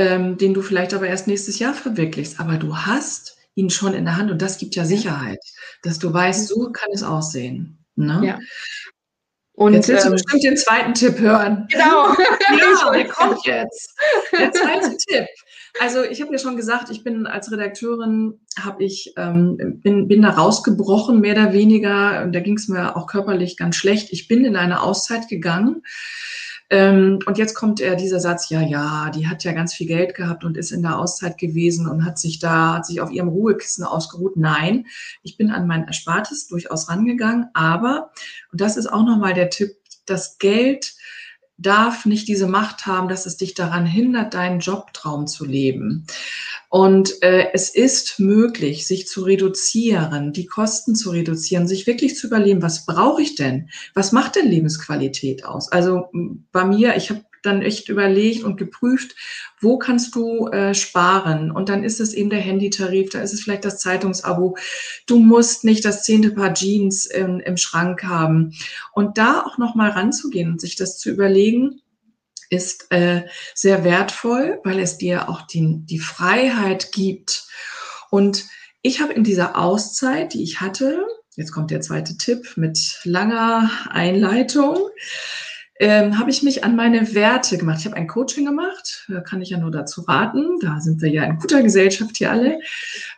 ähm, 0.00 0.38
den 0.38 0.54
du 0.54 0.62
vielleicht 0.62 0.94
aber 0.94 1.06
erst 1.06 1.26
nächstes 1.26 1.58
Jahr 1.58 1.74
verwirklichst. 1.74 2.40
Aber 2.40 2.56
du 2.56 2.74
hast 2.74 3.36
ihn 3.54 3.68
schon 3.68 3.92
in 3.92 4.06
der 4.06 4.16
Hand 4.16 4.30
und 4.30 4.40
das 4.40 4.56
gibt 4.56 4.74
ja 4.74 4.86
Sicherheit, 4.86 5.40
dass 5.82 5.98
du 5.98 6.12
weißt, 6.12 6.48
so 6.48 6.70
kann 6.72 6.88
es 6.94 7.02
aussehen. 7.02 7.84
Ne? 7.96 8.22
Ja. 8.24 8.38
Und 9.52 9.74
jetzt 9.74 9.88
willst 9.88 10.04
du 10.06 10.08
ähm, 10.08 10.14
bestimmt 10.14 10.42
den 10.42 10.56
zweiten 10.56 10.94
Tipp 10.94 11.18
hören. 11.18 11.68
Genau. 11.70 12.14
ja, 12.14 12.92
der 12.92 13.08
kommt 13.08 13.44
jetzt. 13.44 13.94
Der 14.32 14.50
zweite 14.52 14.96
Tipp. 14.96 15.26
Also 15.78 16.02
ich 16.02 16.22
habe 16.22 16.32
ja 16.32 16.38
schon 16.38 16.56
gesagt, 16.56 16.90
ich 16.90 17.04
bin 17.04 17.26
als 17.26 17.52
Redakteurin, 17.52 18.40
habe 18.58 18.82
ich 18.82 19.12
ähm, 19.18 19.80
bin, 19.82 20.08
bin 20.08 20.22
da 20.22 20.30
rausgebrochen, 20.30 21.20
mehr 21.20 21.34
oder 21.34 21.52
weniger. 21.52 22.22
Und 22.22 22.32
da 22.32 22.40
ging 22.40 22.56
es 22.56 22.68
mir 22.68 22.96
auch 22.96 23.06
körperlich 23.06 23.58
ganz 23.58 23.76
schlecht. 23.76 24.08
Ich 24.12 24.28
bin 24.28 24.46
in 24.46 24.56
eine 24.56 24.80
Auszeit 24.80 25.28
gegangen 25.28 25.82
und 26.72 27.36
jetzt 27.36 27.54
kommt 27.54 27.80
er 27.80 27.96
dieser 27.96 28.20
Satz, 28.20 28.48
ja, 28.48 28.60
ja, 28.60 29.10
die 29.10 29.26
hat 29.26 29.42
ja 29.42 29.50
ganz 29.52 29.74
viel 29.74 29.88
Geld 29.88 30.14
gehabt 30.14 30.44
und 30.44 30.56
ist 30.56 30.70
in 30.70 30.82
der 30.82 30.98
Auszeit 30.98 31.36
gewesen 31.36 31.88
und 31.88 32.04
hat 32.04 32.16
sich 32.16 32.38
da, 32.38 32.74
hat 32.74 32.86
sich 32.86 33.00
auf 33.00 33.10
ihrem 33.10 33.28
Ruhekissen 33.28 33.82
ausgeruht. 33.82 34.36
Nein, 34.36 34.86
ich 35.24 35.36
bin 35.36 35.50
an 35.50 35.66
mein 35.66 35.88
Erspartes 35.88 36.46
durchaus 36.46 36.88
rangegangen, 36.88 37.48
aber, 37.54 38.12
und 38.52 38.60
das 38.60 38.76
ist 38.76 38.86
auch 38.86 39.04
nochmal 39.04 39.34
der 39.34 39.50
Tipp, 39.50 39.76
das 40.06 40.38
Geld 40.38 40.94
darf 41.60 42.06
nicht 42.06 42.26
diese 42.26 42.46
Macht 42.46 42.86
haben, 42.86 43.08
dass 43.08 43.26
es 43.26 43.36
dich 43.36 43.54
daran 43.54 43.86
hindert, 43.86 44.34
deinen 44.34 44.60
Jobtraum 44.60 45.26
zu 45.26 45.44
leben. 45.44 46.06
Und 46.68 47.22
äh, 47.22 47.48
es 47.52 47.68
ist 47.70 48.18
möglich, 48.18 48.86
sich 48.86 49.06
zu 49.06 49.22
reduzieren, 49.22 50.32
die 50.32 50.46
Kosten 50.46 50.94
zu 50.94 51.10
reduzieren, 51.10 51.68
sich 51.68 51.86
wirklich 51.86 52.16
zu 52.16 52.28
überlegen, 52.28 52.62
was 52.62 52.86
brauche 52.86 53.20
ich 53.22 53.34
denn? 53.34 53.68
Was 53.94 54.12
macht 54.12 54.36
denn 54.36 54.48
Lebensqualität 54.48 55.44
aus? 55.44 55.70
Also 55.70 56.08
bei 56.52 56.64
mir, 56.64 56.96
ich 56.96 57.10
habe 57.10 57.24
dann 57.42 57.62
echt 57.62 57.88
überlegt 57.88 58.44
und 58.44 58.56
geprüft, 58.56 59.14
wo 59.60 59.78
kannst 59.78 60.14
du 60.14 60.48
äh, 60.48 60.74
sparen? 60.74 61.50
Und 61.50 61.68
dann 61.68 61.84
ist 61.84 62.00
es 62.00 62.14
eben 62.14 62.30
der 62.30 62.40
Handytarif, 62.40 63.10
da 63.10 63.20
ist 63.20 63.32
es 63.32 63.42
vielleicht 63.42 63.64
das 63.64 63.78
Zeitungsabo. 63.78 64.56
Du 65.06 65.18
musst 65.18 65.64
nicht 65.64 65.84
das 65.84 66.02
zehnte 66.02 66.30
Paar 66.30 66.54
Jeans 66.54 67.06
im, 67.06 67.40
im 67.40 67.56
Schrank 67.56 68.04
haben. 68.04 68.52
Und 68.92 69.18
da 69.18 69.42
auch 69.42 69.58
nochmal 69.58 69.90
ranzugehen 69.90 70.52
und 70.52 70.60
sich 70.60 70.76
das 70.76 70.98
zu 70.98 71.10
überlegen, 71.10 71.80
ist 72.50 72.90
äh, 72.90 73.22
sehr 73.54 73.84
wertvoll, 73.84 74.60
weil 74.64 74.80
es 74.80 74.98
dir 74.98 75.28
auch 75.28 75.42
die, 75.42 75.78
die 75.84 76.00
Freiheit 76.00 76.92
gibt. 76.92 77.46
Und 78.10 78.44
ich 78.82 79.00
habe 79.00 79.12
in 79.12 79.24
dieser 79.24 79.56
Auszeit, 79.56 80.34
die 80.34 80.42
ich 80.42 80.60
hatte, 80.60 81.06
jetzt 81.36 81.52
kommt 81.52 81.70
der 81.70 81.80
zweite 81.80 82.16
Tipp 82.16 82.56
mit 82.56 83.00
langer 83.04 83.70
Einleitung, 83.88 84.76
ähm, 85.80 86.18
habe 86.18 86.30
ich 86.30 86.44
mich 86.44 86.62
an 86.62 86.76
meine 86.76 87.14
Werte 87.14 87.58
gemacht. 87.58 87.80
Ich 87.80 87.86
habe 87.86 87.96
ein 87.96 88.06
Coaching 88.06 88.44
gemacht, 88.44 89.06
da 89.08 89.20
kann 89.20 89.42
ich 89.42 89.50
ja 89.50 89.58
nur 89.58 89.72
dazu 89.72 90.02
raten. 90.02 90.60
Da 90.60 90.78
sind 90.80 91.02
wir 91.02 91.10
ja 91.10 91.24
in 91.24 91.38
guter 91.38 91.62
Gesellschaft 91.62 92.18
hier 92.18 92.30
alle. 92.30 92.60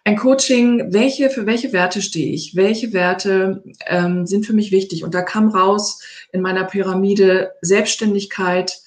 Ein 0.05 0.17
Coaching, 0.17 0.93
welche, 0.93 1.29
für 1.29 1.45
welche 1.45 1.75
Werte 1.75 2.01
stehe 2.01 2.33
ich? 2.33 2.57
Welche 2.57 2.95
Werte 2.95 3.63
ähm, 3.87 4.27
sind 4.27 4.47
für 4.47 4.55
mich 4.55 4.73
wichtig? 4.73 5.05
Und 5.05 5.15
da 5.15 5.21
kam 5.21 5.49
raus 5.49 6.01
in 6.33 6.41
meiner 6.41 6.65
Pyramide 6.65 7.53
Selbstständigkeit, 7.61 8.83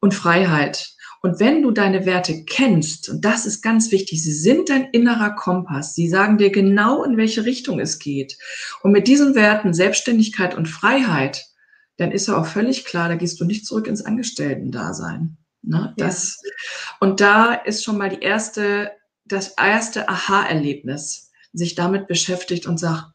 und 0.00 0.14
Freiheit. 0.14 0.92
Und 1.22 1.40
wenn 1.40 1.62
du 1.62 1.72
deine 1.72 2.06
Werte 2.06 2.44
kennst, 2.44 3.08
und 3.08 3.24
das 3.24 3.46
ist 3.46 3.62
ganz 3.62 3.90
wichtig, 3.90 4.22
sie 4.22 4.32
sind 4.32 4.68
dein 4.68 4.88
innerer 4.92 5.30
Kompass, 5.30 5.94
sie 5.94 6.08
sagen 6.08 6.38
dir 6.38 6.50
genau, 6.50 7.02
in 7.02 7.16
welche 7.16 7.44
Richtung 7.44 7.80
es 7.80 7.98
geht. 7.98 8.38
Und 8.82 8.92
mit 8.92 9.08
diesen 9.08 9.34
Werten 9.34 9.74
Selbstständigkeit 9.74 10.54
und 10.54 10.66
Freiheit, 10.66 11.46
dann 11.96 12.12
ist 12.12 12.28
ja 12.28 12.36
auch 12.36 12.46
völlig 12.46 12.84
klar, 12.84 13.08
da 13.08 13.14
gehst 13.14 13.40
du 13.40 13.44
nicht 13.44 13.66
zurück 13.66 13.86
ins 13.86 14.04
Angestellten-Dasein. 14.04 15.36
Ne? 15.62 15.94
Das, 15.96 16.38
ja. 16.44 16.50
Und 17.00 17.20
da 17.20 17.54
ist 17.54 17.84
schon 17.84 17.98
mal 17.98 18.10
die 18.10 18.20
erste, 18.20 18.92
das 19.24 19.54
erste 19.56 20.08
Aha-Erlebnis, 20.08 21.30
sich 21.52 21.74
damit 21.74 22.06
beschäftigt 22.06 22.66
und 22.66 22.78
sagt, 22.78 23.06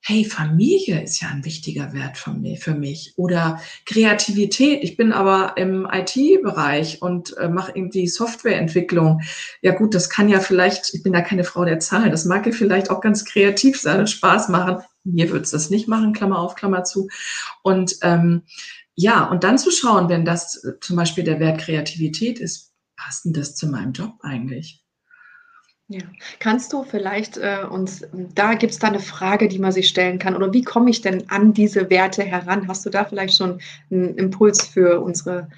hey, 0.00 0.24
Familie 0.24 1.02
ist 1.02 1.20
ja 1.20 1.28
ein 1.28 1.44
wichtiger 1.44 1.92
Wert 1.92 2.16
von 2.16 2.40
mir, 2.40 2.56
für 2.56 2.74
mich. 2.74 3.14
Oder 3.16 3.60
Kreativität. 3.84 4.82
Ich 4.82 4.96
bin 4.96 5.12
aber 5.12 5.54
im 5.56 5.88
IT-Bereich 5.90 7.02
und 7.02 7.36
äh, 7.36 7.48
mache 7.48 7.72
irgendwie 7.74 8.06
Softwareentwicklung. 8.06 9.22
Ja 9.60 9.74
gut, 9.74 9.94
das 9.94 10.08
kann 10.08 10.28
ja 10.28 10.40
vielleicht, 10.40 10.94
ich 10.94 11.02
bin 11.02 11.12
da 11.12 11.20
keine 11.20 11.44
Frau 11.44 11.64
der 11.64 11.80
Zahlen, 11.80 12.10
das 12.10 12.24
mag 12.24 12.46
ja 12.46 12.52
vielleicht 12.52 12.90
auch 12.90 13.00
ganz 13.00 13.24
kreativ 13.24 13.80
sein 13.80 14.00
und 14.00 14.10
Spaß 14.10 14.48
machen. 14.48 14.78
Mir 15.12 15.30
würde 15.30 15.44
es 15.44 15.50
das 15.50 15.70
nicht 15.70 15.88
machen, 15.88 16.12
Klammer 16.12 16.38
auf, 16.38 16.54
Klammer 16.54 16.84
zu. 16.84 17.08
Und 17.62 17.96
ähm, 18.02 18.42
ja, 18.94 19.24
und 19.24 19.44
dann 19.44 19.58
zu 19.58 19.70
schauen, 19.70 20.08
wenn 20.08 20.24
das 20.24 20.62
äh, 20.64 20.72
zum 20.80 20.96
Beispiel 20.96 21.24
der 21.24 21.40
Wert 21.40 21.60
Kreativität 21.60 22.40
ist, 22.40 22.72
passt 22.96 23.24
denn 23.24 23.32
das 23.32 23.54
zu 23.54 23.68
meinem 23.68 23.92
Job 23.92 24.14
eigentlich? 24.22 24.84
Ja. 25.90 26.02
Kannst 26.38 26.72
du 26.74 26.84
vielleicht 26.84 27.38
äh, 27.38 27.64
uns, 27.68 28.06
da 28.34 28.54
gibt 28.54 28.72
es 28.72 28.78
da 28.78 28.88
eine 28.88 29.00
Frage, 29.00 29.48
die 29.48 29.58
man 29.58 29.72
sich 29.72 29.88
stellen 29.88 30.18
kann, 30.18 30.36
oder 30.36 30.52
wie 30.52 30.62
komme 30.62 30.90
ich 30.90 31.00
denn 31.00 31.30
an 31.30 31.54
diese 31.54 31.88
Werte 31.88 32.22
heran? 32.22 32.68
Hast 32.68 32.84
du 32.84 32.90
da 32.90 33.06
vielleicht 33.06 33.36
schon 33.36 33.60
einen 33.90 34.14
Impuls 34.16 34.66
für 34.66 35.00
unsere 35.00 35.48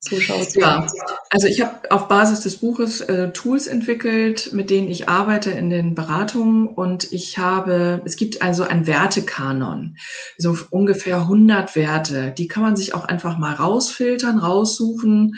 Zuschauer? 0.00 0.46
Ja, 0.54 0.86
also 1.30 1.46
ich 1.48 1.60
habe 1.60 1.90
auf 1.90 2.08
Basis 2.08 2.40
des 2.40 2.58
Buches 2.58 3.00
äh, 3.00 3.32
Tools 3.32 3.66
entwickelt, 3.66 4.52
mit 4.52 4.70
denen 4.70 4.88
ich 4.88 5.08
arbeite 5.08 5.50
in 5.50 5.70
den 5.70 5.94
Beratungen. 5.94 6.68
Und 6.68 7.12
ich 7.12 7.38
habe, 7.38 8.00
es 8.04 8.16
gibt 8.16 8.40
also 8.42 8.62
ein 8.62 8.86
Wertekanon, 8.86 9.96
so 10.36 10.56
ungefähr 10.70 11.18
100 11.18 11.74
Werte, 11.74 12.32
die 12.36 12.48
kann 12.48 12.62
man 12.62 12.76
sich 12.76 12.94
auch 12.94 13.04
einfach 13.04 13.38
mal 13.38 13.54
rausfiltern, 13.54 14.38
raussuchen 14.38 15.36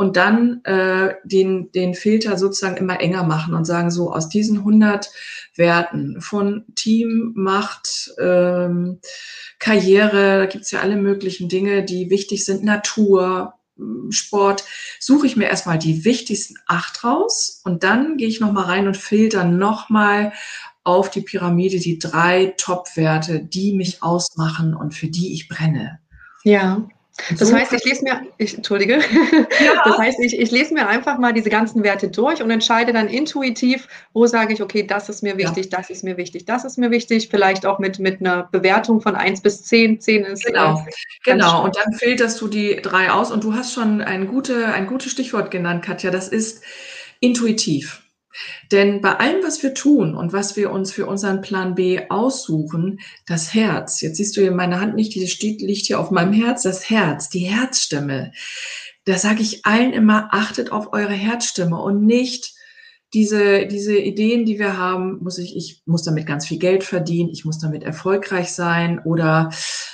und 0.00 0.16
dann 0.16 0.64
äh, 0.64 1.16
den, 1.24 1.72
den 1.72 1.92
Filter 1.92 2.38
sozusagen 2.38 2.78
immer 2.78 3.02
enger 3.02 3.22
machen 3.22 3.52
und 3.52 3.66
sagen, 3.66 3.90
so 3.90 4.10
aus 4.10 4.30
diesen 4.30 4.60
100 4.60 5.10
Werten 5.56 6.22
von 6.22 6.64
Team, 6.74 7.32
Macht, 7.36 8.14
ähm, 8.18 9.00
Karriere, 9.58 10.38
da 10.38 10.46
gibt's 10.46 10.70
ja 10.70 10.80
alle 10.80 10.96
möglichen 10.96 11.50
Dinge, 11.50 11.84
die 11.84 12.08
wichtig 12.08 12.46
sind, 12.46 12.64
Natur, 12.64 13.59
Sport, 14.10 14.64
suche 14.98 15.26
ich 15.26 15.36
mir 15.36 15.48
erstmal 15.48 15.78
die 15.78 16.04
wichtigsten 16.04 16.54
acht 16.66 17.04
raus 17.04 17.60
und 17.64 17.82
dann 17.82 18.16
gehe 18.16 18.28
ich 18.28 18.40
nochmal 18.40 18.64
rein 18.64 18.86
und 18.86 18.96
filter 18.96 19.44
nochmal 19.44 20.32
auf 20.84 21.10
die 21.10 21.20
Pyramide 21.20 21.78
die 21.78 21.98
drei 21.98 22.54
Top-Werte, 22.56 23.44
die 23.44 23.74
mich 23.74 24.02
ausmachen 24.02 24.74
und 24.74 24.94
für 24.94 25.08
die 25.08 25.34
ich 25.34 25.48
brenne. 25.48 26.00
Ja. 26.42 26.88
Das 27.38 27.52
heißt, 27.52 27.72
ich 27.72 27.84
lese 27.84 28.04
mir, 28.04 28.22
ich, 28.38 28.56
entschuldige, 28.56 28.94
ja. 28.94 29.82
das 29.84 29.98
heißt, 29.98 30.18
ich, 30.20 30.38
ich 30.38 30.50
lese 30.50 30.74
mir 30.74 30.86
einfach 30.86 31.18
mal 31.18 31.32
diese 31.32 31.50
ganzen 31.50 31.82
Werte 31.82 32.08
durch 32.08 32.42
und 32.42 32.50
entscheide 32.50 32.92
dann 32.92 33.08
intuitiv, 33.08 33.88
wo 34.12 34.26
sage 34.26 34.52
ich, 34.52 34.62
okay, 34.62 34.86
das 34.86 35.08
ist 35.08 35.22
mir 35.22 35.36
wichtig, 35.36 35.66
ja. 35.70 35.78
das 35.78 35.90
ist 35.90 36.04
mir 36.04 36.16
wichtig, 36.16 36.44
das 36.44 36.64
ist 36.64 36.78
mir 36.78 36.90
wichtig, 36.90 37.28
vielleicht 37.30 37.66
auch 37.66 37.78
mit, 37.78 37.98
mit 37.98 38.20
einer 38.20 38.48
Bewertung 38.50 39.00
von 39.00 39.14
1 39.14 39.40
bis 39.40 39.64
10. 39.64 40.00
10 40.00 40.24
ist. 40.24 40.44
Genau, 40.44 40.78
äh, 40.78 40.90
genau. 41.24 41.64
und 41.64 41.76
dann 41.76 41.92
filterst 41.94 42.40
du 42.40 42.48
die 42.48 42.76
drei 42.82 43.10
aus 43.10 43.30
und 43.30 43.44
du 43.44 43.54
hast 43.54 43.72
schon 43.72 44.00
ein, 44.00 44.26
gute, 44.26 44.66
ein 44.66 44.86
gutes 44.86 45.12
Stichwort 45.12 45.50
genannt, 45.50 45.84
Katja, 45.84 46.10
das 46.10 46.28
ist 46.28 46.62
intuitiv. 47.20 47.99
Denn 48.70 49.00
bei 49.00 49.16
allem, 49.16 49.42
was 49.42 49.62
wir 49.62 49.74
tun 49.74 50.14
und 50.14 50.32
was 50.32 50.56
wir 50.56 50.70
uns 50.70 50.92
für 50.92 51.06
unseren 51.06 51.40
Plan 51.40 51.74
B 51.74 52.00
aussuchen, 52.08 53.00
das 53.26 53.54
Herz, 53.54 54.00
jetzt 54.00 54.16
siehst 54.16 54.36
du 54.36 54.40
hier 54.40 54.52
meine 54.52 54.80
Hand 54.80 54.94
nicht, 54.94 55.14
die 55.14 55.26
steht, 55.26 55.60
liegt 55.60 55.86
hier 55.86 55.98
auf 55.98 56.10
meinem 56.10 56.32
Herz, 56.32 56.62
das 56.62 56.88
Herz, 56.88 57.28
die 57.28 57.40
Herzstimme, 57.40 58.32
da 59.04 59.18
sage 59.18 59.42
ich 59.42 59.66
allen 59.66 59.92
immer, 59.92 60.28
achtet 60.32 60.72
auf 60.72 60.92
eure 60.92 61.12
Herzstimme 61.12 61.80
und 61.80 62.04
nicht 62.04 62.54
diese, 63.12 63.66
diese 63.66 63.98
Ideen, 63.98 64.44
die 64.44 64.58
wir 64.58 64.76
haben, 64.76 65.18
muss 65.20 65.38
ich, 65.38 65.56
ich 65.56 65.82
muss 65.84 66.04
damit 66.04 66.26
ganz 66.26 66.46
viel 66.46 66.58
Geld 66.58 66.84
verdienen, 66.84 67.30
ich 67.30 67.44
muss 67.44 67.58
damit 67.58 67.82
erfolgreich 67.82 68.52
sein 68.52 69.00
oder 69.00 69.50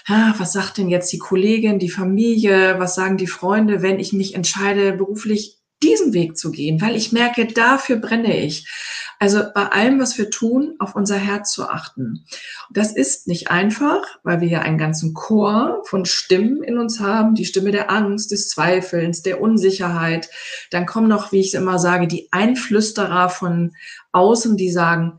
ah, 0.07 0.35
was 0.37 0.53
sagt 0.53 0.77
denn 0.77 0.91
jetzt 0.91 1.11
die 1.13 1.19
Kollegin, 1.19 1.79
die 1.79 1.89
Familie, 1.89 2.79
was 2.79 2.95
sagen 2.95 3.17
die 3.17 3.27
Freunde, 3.27 3.81
wenn 3.81 4.01
ich 4.01 4.13
mich 4.13 4.35
entscheide, 4.35 4.93
beruflich 4.93 5.56
diesen 5.83 6.13
Weg 6.13 6.37
zu 6.37 6.51
gehen, 6.51 6.81
weil 6.81 6.97
ich 6.97 7.13
merke, 7.13 7.47
dafür 7.47 7.97
brenne 7.97 8.37
ich. 8.37 8.67
Also 9.19 9.43
bei 9.55 9.67
allem, 9.71 9.99
was 9.99 10.19
wir 10.19 10.31
tun, 10.31 10.75
auf 10.79 10.95
unser 10.95 11.17
Herz 11.17 11.53
zu 11.53 11.69
achten. 11.69 12.27
Das 12.71 12.95
ist 12.95 13.29
nicht 13.29 13.51
einfach, 13.51 14.03
weil 14.23 14.41
wir 14.41 14.49
ja 14.49 14.61
einen 14.61 14.79
ganzen 14.79 15.15
Chor 15.15 15.83
von 15.87 16.05
Stimmen 16.05 16.63
in 16.63 16.79
uns 16.79 17.01
haben. 17.01 17.35
Die 17.35 17.47
Stimme 17.47 17.71
der 17.71 17.91
Angst, 17.91 18.31
des 18.31 18.49
Zweifelns, 18.51 19.23
der 19.23 19.41
Unsicherheit. 19.41 20.29
Dann 20.71 20.85
kommen 20.85 21.09
noch, 21.09 21.33
wie 21.33 21.41
ich 21.41 21.49
es 21.49 21.55
immer 21.55 21.79
sage, 21.79 22.07
die 22.09 22.29
Einflüsterer 22.31 23.31
von 23.31 23.73
außen, 24.13 24.57
die 24.57 24.71
sagen, 24.71 25.19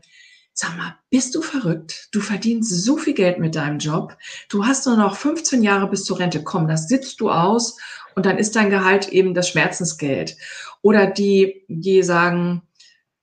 Sag 0.60 0.76
mal, 0.76 0.96
bist 1.08 1.36
du 1.36 1.40
verrückt? 1.40 2.08
Du 2.10 2.18
verdienst 2.18 2.82
so 2.82 2.96
viel 2.96 3.14
Geld 3.14 3.38
mit 3.38 3.54
deinem 3.54 3.78
Job. 3.78 4.16
Du 4.48 4.66
hast 4.66 4.86
nur 4.86 4.96
noch 4.96 5.14
15 5.14 5.62
Jahre 5.62 5.88
bis 5.88 6.04
zur 6.04 6.18
Rente. 6.18 6.42
Komm, 6.42 6.66
das 6.66 6.88
sitzt 6.88 7.20
du 7.20 7.30
aus 7.30 7.76
und 8.18 8.26
dann 8.26 8.36
ist 8.36 8.56
dein 8.56 8.68
Gehalt 8.68 9.06
eben 9.10 9.32
das 9.32 9.48
Schmerzensgeld. 9.48 10.36
Oder 10.82 11.06
die, 11.06 11.62
die 11.68 12.02
sagen, 12.02 12.62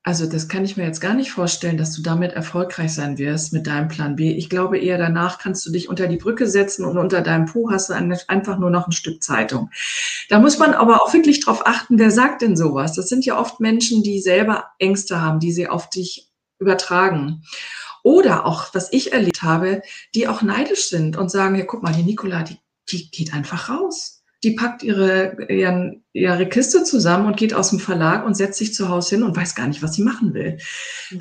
also 0.03 0.25
das 0.25 0.47
kann 0.47 0.63
ich 0.63 0.77
mir 0.77 0.85
jetzt 0.85 1.01
gar 1.01 1.15
nicht 1.15 1.31
vorstellen, 1.31 1.75
dass 1.75 1.93
du 1.93 2.01
damit 2.01 2.31
erfolgreich 2.31 2.93
sein 2.93 3.17
wirst 3.17 3.51
mit 3.51 3.67
deinem 3.67 3.89
Plan 3.89 4.15
B. 4.15 4.31
Ich 4.31 4.49
glaube 4.49 4.79
eher 4.79 4.97
danach 4.97 5.37
kannst 5.37 5.65
du 5.65 5.71
dich 5.73 5.89
unter 5.89 6.07
die 6.07 6.15
Brücke 6.15 6.47
setzen 6.47 6.85
und 6.85 6.97
unter 6.97 7.19
deinem 7.19 7.45
Po 7.45 7.71
hast 7.71 7.89
du 7.89 7.93
einfach 7.93 8.57
nur 8.57 8.69
noch 8.69 8.87
ein 8.87 8.93
Stück 8.93 9.21
Zeitung. 9.21 9.69
Da 10.29 10.39
muss 10.39 10.59
man 10.59 10.73
aber 10.73 11.03
auch 11.03 11.13
wirklich 11.13 11.43
drauf 11.43 11.67
achten, 11.67 11.99
wer 11.99 12.11
sagt 12.11 12.41
denn 12.41 12.55
sowas? 12.55 12.93
Das 12.93 13.09
sind 13.09 13.25
ja 13.25 13.37
oft 13.37 13.59
Menschen, 13.59 14.01
die 14.01 14.21
selber 14.21 14.63
Ängste 14.79 15.21
haben, 15.21 15.41
die 15.41 15.51
sie 15.51 15.67
auf 15.67 15.89
dich 15.89 16.31
übertragen. 16.57 17.43
Oder 18.01 18.45
auch, 18.45 18.73
was 18.73 18.93
ich 18.93 19.11
erlebt 19.11 19.43
habe, 19.43 19.81
die 20.13 20.29
auch 20.29 20.41
neidisch 20.41 20.87
sind 20.87 21.17
und 21.17 21.29
sagen, 21.29 21.55
ja, 21.55 21.65
guck 21.65 21.83
mal, 21.83 21.91
die 21.91 22.03
Nikola, 22.03 22.43
die, 22.43 22.59
die 22.89 23.11
geht 23.11 23.33
einfach 23.33 23.67
raus 23.67 24.14
die 24.45 24.51
packt 24.51 24.83
ihre, 24.83 25.47
ihren, 25.49 26.05
ihre 26.13 26.47
Kiste 26.47 26.83
zusammen 26.83 27.25
und 27.25 27.35
geht 27.35 27.55
aus 27.55 27.71
dem 27.71 27.79
Verlag 27.79 28.25
und 28.25 28.35
setzt 28.35 28.59
sich 28.59 28.75
zu 28.75 28.89
Hause 28.89 29.15
hin 29.15 29.23
und 29.23 29.35
weiß 29.35 29.55
gar 29.55 29.67
nicht, 29.67 29.81
was 29.81 29.93
sie 29.93 30.03
machen 30.03 30.35
will. 30.35 30.59
Mhm. 31.09 31.19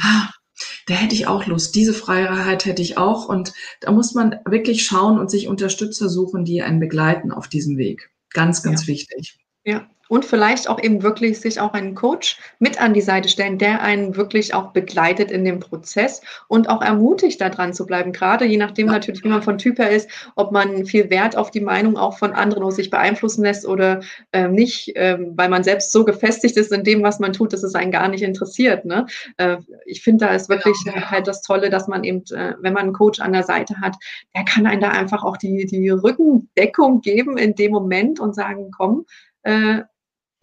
Da 0.86 0.94
hätte 0.94 1.14
ich 1.14 1.26
auch 1.26 1.46
Lust. 1.46 1.74
Diese 1.74 1.94
Freiheit 1.94 2.66
hätte 2.66 2.82
ich 2.82 2.98
auch. 2.98 3.28
Und 3.28 3.54
da 3.80 3.90
muss 3.92 4.14
man 4.14 4.36
wirklich 4.44 4.84
schauen 4.84 5.18
und 5.18 5.30
sich 5.30 5.48
Unterstützer 5.48 6.08
suchen, 6.10 6.44
die 6.44 6.62
einen 6.62 6.80
begleiten 6.80 7.32
auf 7.32 7.48
diesem 7.48 7.78
Weg. 7.78 8.10
Ganz, 8.30 8.62
ganz 8.62 8.82
ja. 8.82 8.88
wichtig. 8.88 9.38
Ja, 9.64 9.88
und 10.14 10.24
vielleicht 10.24 10.68
auch 10.68 10.80
eben 10.80 11.02
wirklich 11.02 11.40
sich 11.40 11.58
auch 11.58 11.72
einen 11.72 11.96
Coach 11.96 12.38
mit 12.60 12.80
an 12.80 12.94
die 12.94 13.00
Seite 13.00 13.28
stellen, 13.28 13.58
der 13.58 13.82
einen 13.82 14.14
wirklich 14.14 14.54
auch 14.54 14.70
begleitet 14.70 15.32
in 15.32 15.44
dem 15.44 15.58
Prozess 15.58 16.22
und 16.46 16.68
auch 16.68 16.82
ermutigt, 16.82 17.40
da 17.40 17.48
dran 17.48 17.72
zu 17.72 17.84
bleiben. 17.84 18.12
Gerade 18.12 18.44
je 18.44 18.56
nachdem 18.56 18.86
natürlich, 18.86 19.24
wie 19.24 19.28
man 19.28 19.42
von 19.42 19.58
Typ 19.58 19.80
her 19.80 19.90
ist, 19.90 20.08
ob 20.36 20.52
man 20.52 20.86
viel 20.86 21.10
Wert 21.10 21.36
auf 21.36 21.50
die 21.50 21.60
Meinung 21.60 21.96
auch 21.96 22.16
von 22.16 22.32
anderen 22.32 22.70
sich 22.70 22.90
beeinflussen 22.90 23.42
lässt 23.42 23.66
oder 23.66 24.02
äh, 24.30 24.46
nicht, 24.46 24.94
äh, 24.94 25.18
weil 25.34 25.48
man 25.48 25.64
selbst 25.64 25.90
so 25.90 26.04
gefestigt 26.04 26.56
ist 26.56 26.70
in 26.70 26.84
dem, 26.84 27.02
was 27.02 27.18
man 27.18 27.32
tut, 27.32 27.52
dass 27.52 27.64
es 27.64 27.74
einen 27.74 27.90
gar 27.90 28.06
nicht 28.06 28.22
interessiert. 28.22 28.84
Ne? 28.84 29.06
Äh, 29.38 29.56
ich 29.84 30.04
finde, 30.04 30.26
da 30.26 30.32
ist 30.32 30.48
wirklich 30.48 30.76
genau. 30.84 31.10
halt 31.10 31.26
das 31.26 31.42
Tolle, 31.42 31.70
dass 31.70 31.88
man 31.88 32.04
eben, 32.04 32.22
äh, 32.30 32.54
wenn 32.60 32.72
man 32.72 32.84
einen 32.84 32.92
Coach 32.92 33.18
an 33.18 33.32
der 33.32 33.42
Seite 33.42 33.80
hat, 33.80 33.96
der 34.36 34.44
kann 34.44 34.64
einen 34.64 34.80
da 34.80 34.90
einfach 34.90 35.24
auch 35.24 35.38
die, 35.38 35.66
die 35.66 35.90
Rückendeckung 35.90 37.00
geben 37.00 37.36
in 37.36 37.56
dem 37.56 37.72
Moment 37.72 38.20
und 38.20 38.36
sagen, 38.36 38.70
komm, 38.70 39.06
äh, 39.42 39.82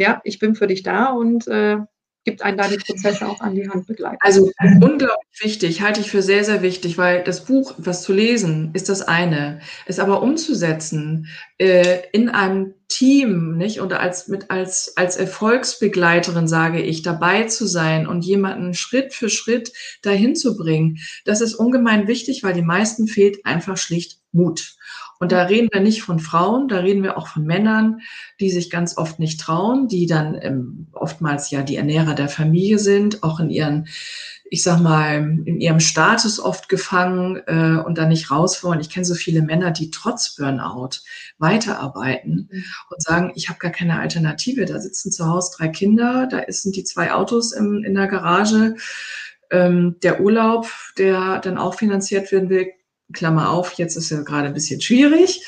ja, 0.01 0.22
ich 0.24 0.39
bin 0.39 0.55
für 0.55 0.67
dich 0.67 0.84
da 0.84 1.12
und 1.12 1.48
äh, 1.48 1.77
gibt 2.24 2.43
einen 2.43 2.58
da 2.58 2.67
die 2.67 2.77
Prozesse 2.77 3.27
auch 3.27 3.39
an 3.41 3.55
die 3.55 3.67
Hand 3.70 3.88
begleiten. 3.88 4.17
Also 4.20 4.51
unglaublich 4.60 5.39
wichtig, 5.41 5.81
halte 5.81 6.01
ich 6.01 6.12
für 6.12 6.22
sehr, 6.22 6.43
sehr 6.43 6.62
wichtig, 6.62 6.98
weil 6.98 7.24
das 7.24 7.46
Buch, 7.46 7.74
was 7.77 8.03
zu 8.03 8.13
lesen, 8.13 8.72
ist 8.74 8.89
das 8.89 9.01
eine, 9.01 9.60
es 9.86 10.00
aber 10.00 10.22
umzusetzen 10.22 11.27
äh, 11.62 12.01
in 12.12 12.27
einem 12.27 12.74
Team, 12.88 13.56
nicht? 13.56 13.82
Und 13.82 13.94
als 13.94 14.27
mit 14.27 14.50
als 14.50 14.98
als 14.98 15.15
Erfolgsbegleiterin 15.15 16.48
sage 16.48 16.82
ich, 16.82 17.03
dabei 17.03 17.44
zu 17.44 17.68
sein 17.68 18.08
und 18.08 18.25
jemanden 18.25 18.74
Schritt 18.74 19.13
für 19.13 19.30
Schritt 19.30 19.72
dahin 20.01 20.36
zu 20.36 20.58
bringen, 20.58 20.98
das 21.24 21.39
ist 21.39 21.53
ungemein 21.53 22.08
wichtig, 22.08 22.41
weil 22.41 22.53
die 22.53 22.63
meisten 22.63 23.08
fehlt 23.08 23.46
einfach 23.46 23.77
schlicht 23.77 24.18
Mut. 24.32 24.74
Und 25.20 25.32
da 25.32 25.44
reden 25.44 25.70
wir 25.72 25.82
nicht 25.82 26.01
von 26.01 26.18
Frauen, 26.18 26.68
da 26.68 26.77
reden 26.77 27.03
wir 27.03 27.15
auch 27.15 27.27
von 27.27 27.44
Männern, 27.44 28.00
die 28.39 28.50
sich 28.50 28.72
ganz 28.72 28.98
oft 28.98 29.20
nicht 29.20 29.39
trauen, 29.39 29.88
die 29.88 30.08
dann 30.08 30.36
ähm, 30.41 30.88
oftmals 30.94 31.51
ja 31.51 31.62
die 31.62 31.75
Ernährer 31.75 32.15
der 32.15 32.27
Familie 32.27 32.80
sind, 32.80 33.22
auch 33.22 33.39
in 33.39 33.51
ihren, 33.51 33.88
ich 34.53 34.63
sag 34.63 34.81
mal, 34.81 35.15
in 35.46 35.62
ihrem 35.62 35.79
Status 35.79 36.38
oft 36.38 36.67
gefangen 36.67 37.41
äh, 37.48 37.81
und 37.81 37.98
da 37.98 38.05
nicht 38.05 38.31
raus 38.31 38.62
wollen. 38.65 38.81
Ich 38.81 38.89
kenne 38.89 39.05
so 39.05 39.15
viele 39.15 39.41
Männer, 39.41 39.72
die 39.72 39.91
trotz 39.91 40.36
Burnout 40.36 40.98
weiterarbeiten 41.38 42.50
und 42.89 43.01
sagen, 43.01 43.31
ich 43.36 43.48
habe 43.48 43.60
gar 43.60 43.72
keine 43.72 43.98
Alternative. 43.98 44.65
Da 44.65 44.81
sitzen 44.81 45.10
zu 45.10 45.25
Hause 45.25 45.51
drei 45.58 45.70
Kinder, 45.70 46.27
da 46.29 46.43
sind 46.50 46.75
die 46.75 46.84
zwei 46.84 47.13
Autos 47.13 47.53
im, 47.53 47.86
in 47.86 47.96
der 47.96 48.08
Garage. 48.08 48.75
Ähm, 49.51 49.96
der 50.03 50.20
Urlaub, 50.20 50.70
der 50.98 51.39
dann 51.39 51.58
auch 51.58 51.75
finanziert 51.75 52.29
werden 52.34 52.50
will, 52.50 52.67
Klammer 53.13 53.51
auf, 53.51 53.72
jetzt 53.74 53.96
ist 53.96 54.10
ja 54.10 54.22
gerade 54.22 54.48
ein 54.48 54.53
bisschen 54.53 54.81
schwierig. 54.81 55.46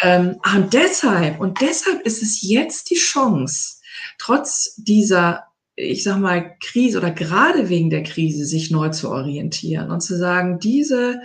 Ähm, 0.00 0.40
und 0.54 0.72
deshalb, 0.72 1.38
und 1.38 1.60
deshalb 1.60 2.00
ist 2.06 2.22
es 2.22 2.40
jetzt 2.40 2.88
die 2.88 2.96
Chance, 2.96 3.76
trotz 4.16 4.74
dieser, 4.76 5.51
ich 5.76 6.04
sag 6.04 6.18
mal, 6.18 6.56
Krise 6.60 6.98
oder 6.98 7.10
gerade 7.10 7.68
wegen 7.68 7.90
der 7.90 8.02
Krise 8.02 8.44
sich 8.44 8.70
neu 8.70 8.90
zu 8.90 9.10
orientieren 9.10 9.90
und 9.90 10.00
zu 10.00 10.16
sagen, 10.16 10.58
diese 10.58 11.20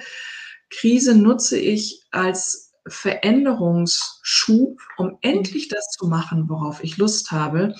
Krise 0.69 1.15
nutze 1.15 1.57
ich 1.57 2.05
als 2.11 2.67
Veränderungsschub, 2.89 4.79
um 4.97 5.17
endlich 5.21 5.67
das 5.67 5.89
zu 5.89 6.07
machen, 6.07 6.47
worauf 6.47 6.83
ich 6.83 6.97
Lust 6.97 7.31
habe, 7.31 7.75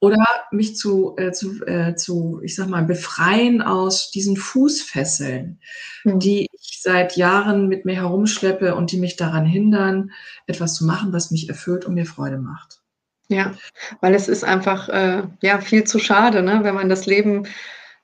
oder 0.00 0.24
mich 0.50 0.76
zu, 0.76 1.14
äh, 1.16 1.32
zu, 1.32 1.64
äh, 1.66 1.94
zu, 1.96 2.40
ich 2.42 2.54
sag 2.54 2.68
mal, 2.68 2.84
befreien 2.84 3.62
aus 3.62 4.10
diesen 4.10 4.36
Fußfesseln, 4.36 5.60
mhm. 6.04 6.18
die 6.18 6.48
ich 6.52 6.80
seit 6.82 7.16
Jahren 7.16 7.68
mit 7.68 7.84
mir 7.84 7.94
herumschleppe 7.94 8.74
und 8.74 8.92
die 8.92 8.98
mich 8.98 9.16
daran 9.16 9.46
hindern, 9.46 10.10
etwas 10.46 10.74
zu 10.74 10.84
machen, 10.84 11.12
was 11.12 11.30
mich 11.30 11.48
erfüllt 11.48 11.84
und 11.84 11.94
mir 11.94 12.06
Freude 12.06 12.38
macht. 12.38 12.82
Ja, 13.28 13.54
weil 14.00 14.14
es 14.14 14.28
ist 14.28 14.44
einfach 14.44 14.88
äh, 14.88 15.22
ja 15.42 15.60
viel 15.60 15.84
zu 15.84 15.98
schade, 15.98 16.42
ne, 16.42 16.60
wenn 16.62 16.74
man 16.74 16.88
das 16.88 17.06
Leben 17.06 17.46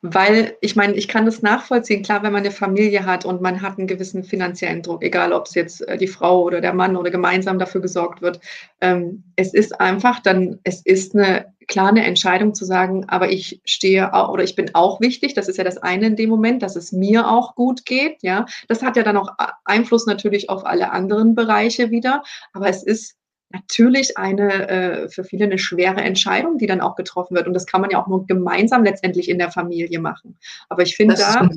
weil 0.04 0.56
ich 0.60 0.74
meine, 0.74 0.94
ich 0.94 1.06
kann 1.06 1.26
das 1.26 1.42
nachvollziehen. 1.42 2.02
Klar, 2.02 2.24
wenn 2.24 2.32
man 2.32 2.42
eine 2.42 2.50
Familie 2.50 3.06
hat 3.06 3.24
und 3.24 3.40
man 3.40 3.62
hat 3.62 3.78
einen 3.78 3.86
gewissen 3.86 4.24
finanziellen 4.24 4.82
Druck, 4.82 5.04
egal 5.04 5.32
ob 5.32 5.46
es 5.46 5.54
jetzt 5.54 5.86
äh, 5.86 5.96
die 5.96 6.08
Frau 6.08 6.42
oder 6.42 6.60
der 6.60 6.74
Mann 6.74 6.96
oder 6.96 7.12
gemeinsam 7.12 7.60
dafür 7.60 7.80
gesorgt 7.80 8.20
wird. 8.20 8.40
Ähm, 8.80 9.22
es 9.36 9.54
ist 9.54 9.80
einfach 9.80 10.18
dann, 10.18 10.58
es 10.64 10.84
ist 10.84 11.14
eine 11.14 11.54
klare 11.68 12.00
Entscheidung 12.00 12.52
zu 12.52 12.64
sagen, 12.64 13.04
aber 13.08 13.30
ich 13.30 13.60
stehe 13.64 14.12
auch 14.12 14.30
oder 14.30 14.42
ich 14.42 14.56
bin 14.56 14.74
auch 14.74 15.00
wichtig. 15.00 15.34
Das 15.34 15.46
ist 15.48 15.56
ja 15.56 15.62
das 15.62 15.78
eine 15.78 16.08
in 16.08 16.16
dem 16.16 16.30
Moment, 16.30 16.64
dass 16.64 16.74
es 16.74 16.90
mir 16.90 17.30
auch 17.30 17.54
gut 17.54 17.86
geht. 17.86 18.16
Ja, 18.22 18.46
das 18.66 18.82
hat 18.82 18.96
ja 18.96 19.04
dann 19.04 19.16
auch 19.16 19.30
Einfluss 19.64 20.06
natürlich 20.06 20.50
auf 20.50 20.66
alle 20.66 20.90
anderen 20.90 21.36
Bereiche 21.36 21.92
wieder. 21.92 22.24
Aber 22.52 22.68
es 22.68 22.82
ist 22.82 23.14
natürlich 23.52 24.18
eine 24.18 24.68
äh, 24.68 25.08
für 25.08 25.24
viele 25.24 25.44
eine 25.44 25.58
schwere 25.58 26.00
Entscheidung, 26.00 26.58
die 26.58 26.66
dann 26.66 26.80
auch 26.80 26.96
getroffen 26.96 27.36
wird. 27.36 27.46
Und 27.46 27.54
das 27.54 27.66
kann 27.66 27.80
man 27.80 27.90
ja 27.90 28.02
auch 28.02 28.08
nur 28.08 28.26
gemeinsam 28.26 28.84
letztendlich 28.84 29.28
in 29.28 29.38
der 29.38 29.50
Familie 29.50 30.00
machen. 30.00 30.38
Aber 30.68 30.82
ich 30.82 30.96
finde 30.96 31.14
da, 31.14 31.48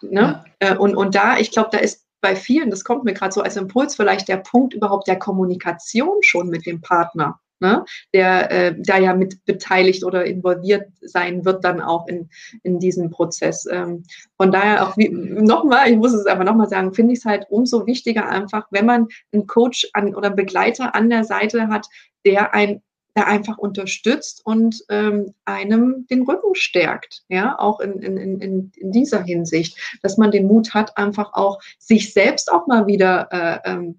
ne, 0.00 0.10
ja. 0.10 0.44
äh, 0.60 0.76
und, 0.76 0.96
und 0.96 1.14
da, 1.14 1.38
ich 1.38 1.50
glaube, 1.50 1.70
da 1.72 1.78
ist 1.78 2.06
bei 2.20 2.34
vielen, 2.34 2.70
das 2.70 2.84
kommt 2.84 3.04
mir 3.04 3.14
gerade 3.14 3.32
so 3.32 3.42
als 3.42 3.56
Impuls, 3.56 3.94
vielleicht 3.94 4.28
der 4.28 4.38
Punkt 4.38 4.74
überhaupt 4.74 5.06
der 5.06 5.18
Kommunikation 5.18 6.22
schon 6.22 6.48
mit 6.48 6.66
dem 6.66 6.80
Partner 6.80 7.38
ne, 7.60 7.84
der 8.12 8.50
äh, 8.50 8.74
da 8.78 8.98
ja 8.98 9.14
mit 9.14 9.44
beteiligt 9.44 10.04
oder 10.04 10.24
involviert 10.24 10.88
sein 11.00 11.44
wird 11.44 11.64
dann 11.64 11.80
auch 11.80 12.06
in, 12.08 12.28
in 12.62 12.78
diesem 12.78 13.10
Prozess. 13.10 13.66
Ähm, 13.70 14.04
von 14.36 14.52
daher 14.52 14.86
auch 14.86 14.96
nochmal, 14.96 15.90
ich 15.90 15.96
muss 15.96 16.12
es 16.12 16.26
einfach 16.26 16.44
nochmal 16.44 16.68
sagen, 16.68 16.94
finde 16.94 17.12
ich 17.12 17.20
es 17.20 17.24
halt 17.24 17.46
umso 17.50 17.86
wichtiger 17.86 18.28
einfach, 18.28 18.66
wenn 18.70 18.86
man 18.86 19.08
einen 19.32 19.46
Coach 19.46 19.88
an, 19.92 20.14
oder 20.14 20.28
einen 20.28 20.36
Begleiter 20.36 20.94
an 20.94 21.10
der 21.10 21.24
Seite 21.24 21.68
hat, 21.68 21.86
der 22.24 22.54
ein 22.54 22.82
der 23.18 23.26
einfach 23.26 23.58
unterstützt 23.58 24.42
und 24.44 24.84
ähm, 24.90 25.34
einem 25.44 26.06
den 26.08 26.22
Rücken 26.22 26.54
stärkt, 26.54 27.24
ja, 27.28 27.58
auch 27.58 27.80
in, 27.80 27.98
in, 28.00 28.16
in, 28.16 28.70
in 28.76 28.92
dieser 28.92 29.24
Hinsicht, 29.24 29.98
dass 30.02 30.18
man 30.18 30.30
den 30.30 30.46
Mut 30.46 30.72
hat, 30.72 30.96
einfach 30.96 31.32
auch 31.32 31.58
sich 31.80 32.12
selbst 32.12 32.52
auch 32.52 32.68
mal 32.68 32.86
wieder 32.86 33.28
äh, 33.32 33.72
ähm, 33.72 33.98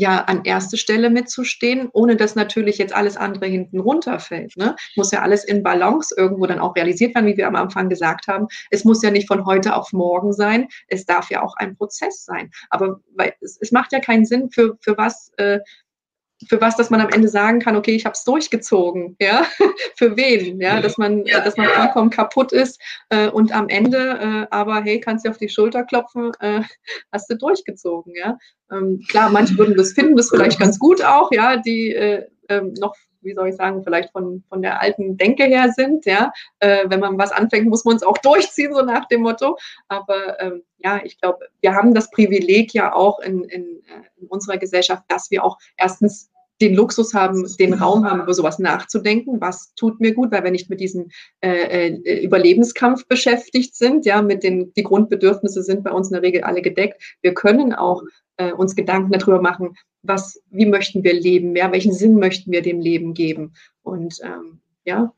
ja 0.00 0.24
an 0.24 0.44
erste 0.44 0.76
Stelle 0.76 1.10
mitzustehen, 1.10 1.88
ohne 1.92 2.16
dass 2.16 2.34
natürlich 2.34 2.78
jetzt 2.78 2.94
alles 2.94 3.16
andere 3.16 3.46
hinten 3.46 3.80
runterfällt. 3.80 4.56
Ne? 4.56 4.74
Muss 4.96 5.12
ja 5.12 5.20
alles 5.20 5.44
in 5.44 5.62
Balance 5.62 6.14
irgendwo 6.16 6.46
dann 6.46 6.58
auch 6.58 6.74
realisiert 6.74 7.14
werden, 7.14 7.26
wie 7.26 7.36
wir 7.36 7.46
am 7.46 7.56
Anfang 7.56 7.88
gesagt 7.88 8.26
haben. 8.26 8.46
Es 8.70 8.84
muss 8.84 9.02
ja 9.02 9.10
nicht 9.10 9.28
von 9.28 9.44
heute 9.44 9.76
auf 9.76 9.92
morgen 9.92 10.32
sein. 10.32 10.68
Es 10.88 11.04
darf 11.04 11.30
ja 11.30 11.42
auch 11.42 11.54
ein 11.56 11.76
Prozess 11.76 12.24
sein. 12.24 12.50
Aber 12.70 13.00
weil, 13.14 13.34
es, 13.40 13.58
es 13.60 13.72
macht 13.72 13.92
ja 13.92 14.00
keinen 14.00 14.24
Sinn, 14.24 14.50
für, 14.50 14.76
für 14.80 14.96
was 14.96 15.32
äh, 15.36 15.58
für 16.48 16.60
was, 16.60 16.76
dass 16.76 16.90
man 16.90 17.00
am 17.00 17.10
Ende 17.10 17.28
sagen 17.28 17.60
kann, 17.60 17.76
okay, 17.76 17.92
ich 17.92 18.04
habe 18.04 18.14
es 18.14 18.24
durchgezogen, 18.24 19.16
ja, 19.20 19.44
für 19.96 20.16
wen, 20.16 20.60
ja, 20.60 20.80
dass 20.80 20.98
man, 20.98 21.24
ja, 21.26 21.40
dass 21.40 21.56
man 21.56 21.68
ja. 21.68 21.74
vollkommen 21.74 22.10
kaputt 22.10 22.52
ist 22.52 22.80
äh, 23.10 23.28
und 23.28 23.52
am 23.52 23.68
Ende, 23.68 23.98
äh, 23.98 24.46
aber 24.50 24.82
hey, 24.82 25.00
kannst 25.00 25.24
du 25.24 25.30
auf 25.30 25.38
die 25.38 25.48
Schulter 25.48 25.84
klopfen, 25.84 26.32
äh, 26.40 26.62
hast 27.12 27.30
du 27.30 27.36
durchgezogen, 27.36 28.14
ja. 28.14 28.38
Ähm, 28.72 29.00
klar, 29.08 29.30
manche 29.30 29.58
würden 29.58 29.76
das 29.76 29.92
finden, 29.92 30.16
das 30.16 30.30
vielleicht 30.30 30.58
ganz 30.58 30.78
gut 30.78 31.02
auch, 31.02 31.30
ja, 31.32 31.56
die 31.56 31.92
äh, 31.92 32.26
ähm, 32.50 32.74
noch 32.78 32.94
wie 33.22 33.34
soll 33.34 33.48
ich 33.48 33.56
sagen, 33.56 33.82
vielleicht 33.84 34.12
von, 34.12 34.42
von 34.48 34.62
der 34.62 34.80
alten 34.80 35.16
Denke 35.16 35.44
her 35.44 35.72
sind, 35.74 36.06
ja. 36.06 36.32
Äh, 36.58 36.84
wenn 36.88 37.00
man 37.00 37.18
was 37.18 37.32
anfängt, 37.32 37.68
muss 37.68 37.84
man 37.84 37.96
es 37.96 38.02
auch 38.02 38.18
durchziehen, 38.22 38.72
so 38.74 38.82
nach 38.82 39.06
dem 39.08 39.22
Motto. 39.22 39.56
Aber 39.88 40.40
ähm, 40.40 40.62
ja, 40.78 41.00
ich 41.04 41.20
glaube, 41.20 41.46
wir 41.60 41.74
haben 41.74 41.94
das 41.94 42.10
Privileg 42.10 42.72
ja 42.74 42.94
auch 42.94 43.20
in, 43.20 43.44
in, 43.44 43.62
äh, 43.62 44.20
in 44.20 44.26
unserer 44.28 44.58
Gesellschaft, 44.58 45.04
dass 45.08 45.30
wir 45.30 45.44
auch 45.44 45.58
erstens 45.76 46.30
den 46.60 46.74
Luxus 46.74 47.14
haben, 47.14 47.46
den 47.58 47.72
Raum 47.72 48.04
haben, 48.04 48.20
über 48.20 48.34
sowas 48.34 48.58
nachzudenken, 48.58 49.40
was 49.40 49.74
tut 49.76 49.98
mir 49.98 50.12
gut, 50.12 50.30
weil 50.30 50.44
wir 50.44 50.50
nicht 50.50 50.68
mit 50.68 50.78
diesem 50.78 51.08
äh, 51.40 51.88
äh, 51.88 52.22
Überlebenskampf 52.22 53.06
beschäftigt 53.06 53.74
sind, 53.74 54.04
ja, 54.04 54.20
mit 54.20 54.42
den, 54.42 54.70
die 54.74 54.82
Grundbedürfnisse 54.82 55.62
sind 55.62 55.84
bei 55.84 55.90
uns 55.90 56.08
in 56.08 56.14
der 56.14 56.22
Regel 56.22 56.42
alle 56.42 56.60
gedeckt. 56.60 57.02
Wir 57.22 57.32
können 57.32 57.72
auch 57.72 58.02
äh, 58.36 58.52
uns 58.52 58.76
Gedanken 58.76 59.10
darüber 59.12 59.40
machen, 59.40 59.74
was, 60.02 60.40
wie 60.50 60.66
möchten 60.66 61.04
wir 61.04 61.14
leben, 61.14 61.54
ja, 61.56 61.70
welchen 61.72 61.92
Sinn 61.92 62.14
möchten 62.14 62.50
wir 62.52 62.62
dem 62.62 62.80
Leben 62.80 63.14
geben 63.14 63.54
und 63.82 64.18
ähm, 64.22 64.60
ja. 64.84 65.12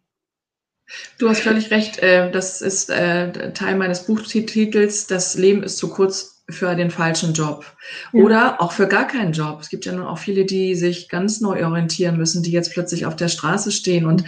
Du 1.18 1.28
hast 1.28 1.40
völlig 1.40 1.70
recht. 1.70 1.98
Äh, 2.00 2.30
das 2.30 2.60
ist 2.60 2.90
äh, 2.90 3.52
Teil 3.52 3.76
meines 3.76 4.04
Buchtitels. 4.04 5.06
Das 5.06 5.36
Leben 5.36 5.62
ist 5.62 5.78
zu 5.78 5.88
kurz, 5.88 6.31
für 6.50 6.74
den 6.74 6.90
falschen 6.90 7.34
Job 7.34 7.64
ja. 8.12 8.22
oder 8.22 8.60
auch 8.60 8.72
für 8.72 8.88
gar 8.88 9.06
keinen 9.06 9.32
Job. 9.32 9.60
Es 9.60 9.68
gibt 9.68 9.86
ja 9.86 9.92
nun 9.92 10.06
auch 10.06 10.18
viele, 10.18 10.44
die 10.44 10.74
sich 10.74 11.08
ganz 11.08 11.40
neu 11.40 11.64
orientieren 11.64 12.16
müssen, 12.16 12.42
die 12.42 12.50
jetzt 12.50 12.72
plötzlich 12.72 13.06
auf 13.06 13.16
der 13.16 13.28
Straße 13.28 13.70
stehen 13.70 14.06
und 14.06 14.24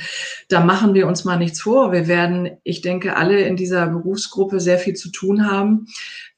da 0.48 0.61
machen 0.61 0.94
wir 0.94 1.07
uns 1.07 1.24
mal 1.24 1.37
nichts 1.37 1.61
vor. 1.61 1.92
Wir 1.92 2.07
werden, 2.07 2.50
ich 2.62 2.83
denke, 2.83 3.16
alle 3.16 3.40
in 3.42 3.57
dieser 3.57 3.88
Berufsgruppe 3.88 4.61
sehr 4.61 4.79
viel 4.79 4.94
zu 4.94 5.11
tun 5.11 5.50
haben, 5.50 5.87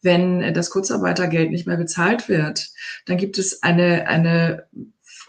wenn 0.02 0.54
das 0.54 0.70
Kurzarbeitergeld 0.70 1.50
nicht 1.50 1.66
mehr 1.66 1.76
bezahlt 1.76 2.28
wird. 2.28 2.68
Dann 3.04 3.18
gibt 3.18 3.38
es 3.38 3.62
eine, 3.62 4.08
eine, 4.08 4.64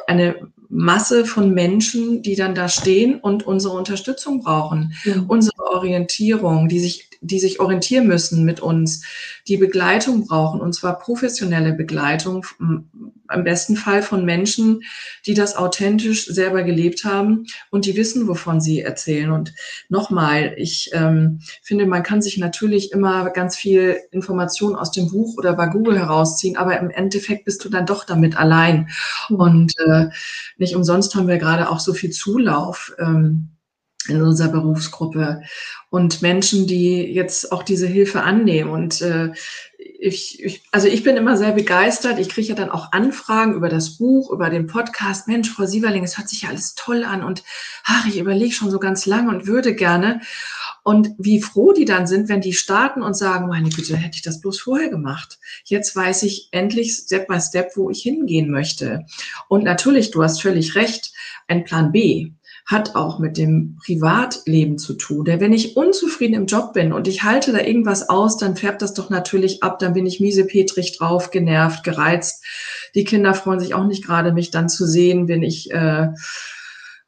eine 0.07 0.35
Masse 0.69 1.25
von 1.25 1.53
Menschen, 1.53 2.21
die 2.21 2.35
dann 2.35 2.55
da 2.55 2.69
stehen 2.69 3.19
und 3.19 3.45
unsere 3.45 3.75
Unterstützung 3.75 4.41
brauchen, 4.41 4.93
ja. 5.03 5.23
unsere 5.27 5.63
Orientierung, 5.71 6.67
die 6.67 6.79
sich 6.79 7.09
die 7.21 7.39
sich 7.39 7.59
orientieren 7.59 8.07
müssen 8.07 8.45
mit 8.45 8.59
uns, 8.59 9.03
die 9.47 9.57
Begleitung 9.57 10.27
brauchen, 10.27 10.61
und 10.61 10.73
zwar 10.73 10.99
professionelle 10.99 11.73
Begleitung, 11.73 12.45
im 13.33 13.43
besten 13.43 13.75
Fall 13.75 14.01
von 14.01 14.25
Menschen, 14.25 14.83
die 15.25 15.33
das 15.33 15.55
authentisch 15.55 16.25
selber 16.27 16.63
gelebt 16.63 17.03
haben 17.03 17.45
und 17.71 17.85
die 17.85 17.95
wissen, 17.95 18.27
wovon 18.27 18.61
sie 18.61 18.81
erzählen. 18.81 19.31
Und 19.31 19.53
nochmal, 19.89 20.53
ich 20.57 20.91
ähm, 20.93 21.39
finde, 21.61 21.85
man 21.85 22.03
kann 22.03 22.21
sich 22.21 22.37
natürlich 22.37 22.91
immer 22.91 23.29
ganz 23.31 23.55
viel 23.55 23.97
Information 24.11 24.75
aus 24.75 24.91
dem 24.91 25.09
Buch 25.09 25.37
oder 25.37 25.53
bei 25.53 25.67
Google 25.67 25.99
herausziehen, 25.99 26.57
aber 26.57 26.79
im 26.79 26.89
Endeffekt 26.89 27.45
bist 27.45 27.63
du 27.65 27.69
dann 27.69 27.85
doch 27.85 28.05
damit 28.05 28.37
allein. 28.37 28.89
Mhm. 29.29 29.35
Und 29.35 29.73
äh, 29.85 30.07
nicht 30.57 30.75
umsonst 30.75 31.15
haben 31.15 31.27
wir 31.27 31.37
gerade 31.37 31.69
auch 31.69 31.79
so 31.79 31.93
viel 31.93 32.11
Zulauf. 32.11 32.93
Ähm, 32.99 33.49
in 34.07 34.21
unserer 34.21 34.49
Berufsgruppe 34.49 35.41
und 35.89 36.21
Menschen, 36.21 36.67
die 36.67 37.01
jetzt 37.01 37.51
auch 37.51 37.63
diese 37.63 37.87
Hilfe 37.87 38.23
annehmen. 38.23 38.69
Und 38.69 39.01
äh, 39.01 39.31
ich, 39.99 40.43
ich, 40.43 40.63
also 40.71 40.87
ich 40.87 41.03
bin 41.03 41.17
immer 41.17 41.37
sehr 41.37 41.51
begeistert. 41.51 42.19
Ich 42.19 42.29
kriege 42.29 42.49
ja 42.49 42.55
dann 42.55 42.69
auch 42.69 42.91
Anfragen 42.91 43.53
über 43.53 43.69
das 43.69 43.97
Buch, 43.97 44.31
über 44.31 44.49
den 44.49 44.67
Podcast. 44.67 45.27
Mensch, 45.27 45.49
Frau 45.49 45.65
Sieverling, 45.65 46.03
es 46.03 46.17
hört 46.17 46.29
sich 46.29 46.43
ja 46.43 46.49
alles 46.49 46.75
toll 46.75 47.03
an 47.03 47.23
und 47.23 47.43
ach, 47.85 48.07
ich 48.07 48.17
überlege 48.17 48.53
schon 48.53 48.71
so 48.71 48.79
ganz 48.79 49.05
lange 49.05 49.29
und 49.29 49.47
würde 49.47 49.75
gerne. 49.75 50.21
Und 50.83 51.09
wie 51.17 51.41
froh 51.41 51.73
die 51.73 51.85
dann 51.85 52.07
sind, 52.07 52.29
wenn 52.29 52.41
die 52.41 52.53
starten 52.53 53.01
und 53.01 53.15
sagen, 53.15 53.47
meine 53.47 53.69
Güte, 53.69 53.97
hätte 53.97 54.15
ich 54.15 54.21
das 54.21 54.39
bloß 54.39 54.59
vorher 54.59 54.89
gemacht. 54.89 55.37
Jetzt 55.65 55.95
weiß 55.95 56.23
ich 56.23 56.49
endlich 56.51 56.93
Step 56.93 57.27
by 57.27 57.41
Step, 57.41 57.71
wo 57.75 57.89
ich 57.89 58.01
hingehen 58.01 58.49
möchte. 58.49 59.05
Und 59.49 59.63
natürlich, 59.63 60.11
du 60.11 60.23
hast 60.23 60.41
völlig 60.41 60.75
recht, 60.75 61.11
ein 61.47 61.65
Plan 61.65 61.91
B 61.91 62.31
hat 62.67 62.95
auch 62.95 63.17
mit 63.17 63.37
dem 63.37 63.77
Privatleben 63.77 64.77
zu 64.77 64.93
tun. 64.95 65.23
Denn 65.23 65.39
wenn 65.39 65.53
ich 65.53 65.77
unzufrieden 65.77 66.33
im 66.33 66.45
Job 66.47 66.73
bin 66.73 66.91
und 66.91 67.07
ich 67.07 67.23
halte 67.23 67.53
da 67.53 67.61
irgendwas 67.61 68.09
aus, 68.09 68.35
dann 68.35 68.57
färbt 68.57 68.81
das 68.81 68.93
doch 68.93 69.09
natürlich 69.09 69.63
ab, 69.63 69.79
dann 69.79 69.93
bin 69.93 70.05
ich 70.05 70.19
miesepetrig 70.19 70.97
drauf, 70.97 71.31
genervt, 71.31 71.85
gereizt. 71.85 72.43
Die 72.93 73.05
Kinder 73.05 73.33
freuen 73.33 73.61
sich 73.61 73.73
auch 73.73 73.87
nicht 73.87 74.05
gerade, 74.05 74.33
mich 74.33 74.51
dann 74.51 74.67
zu 74.67 74.85
sehen, 74.85 75.29
wenn 75.29 75.43
ich 75.43 75.71
äh, 75.71 76.09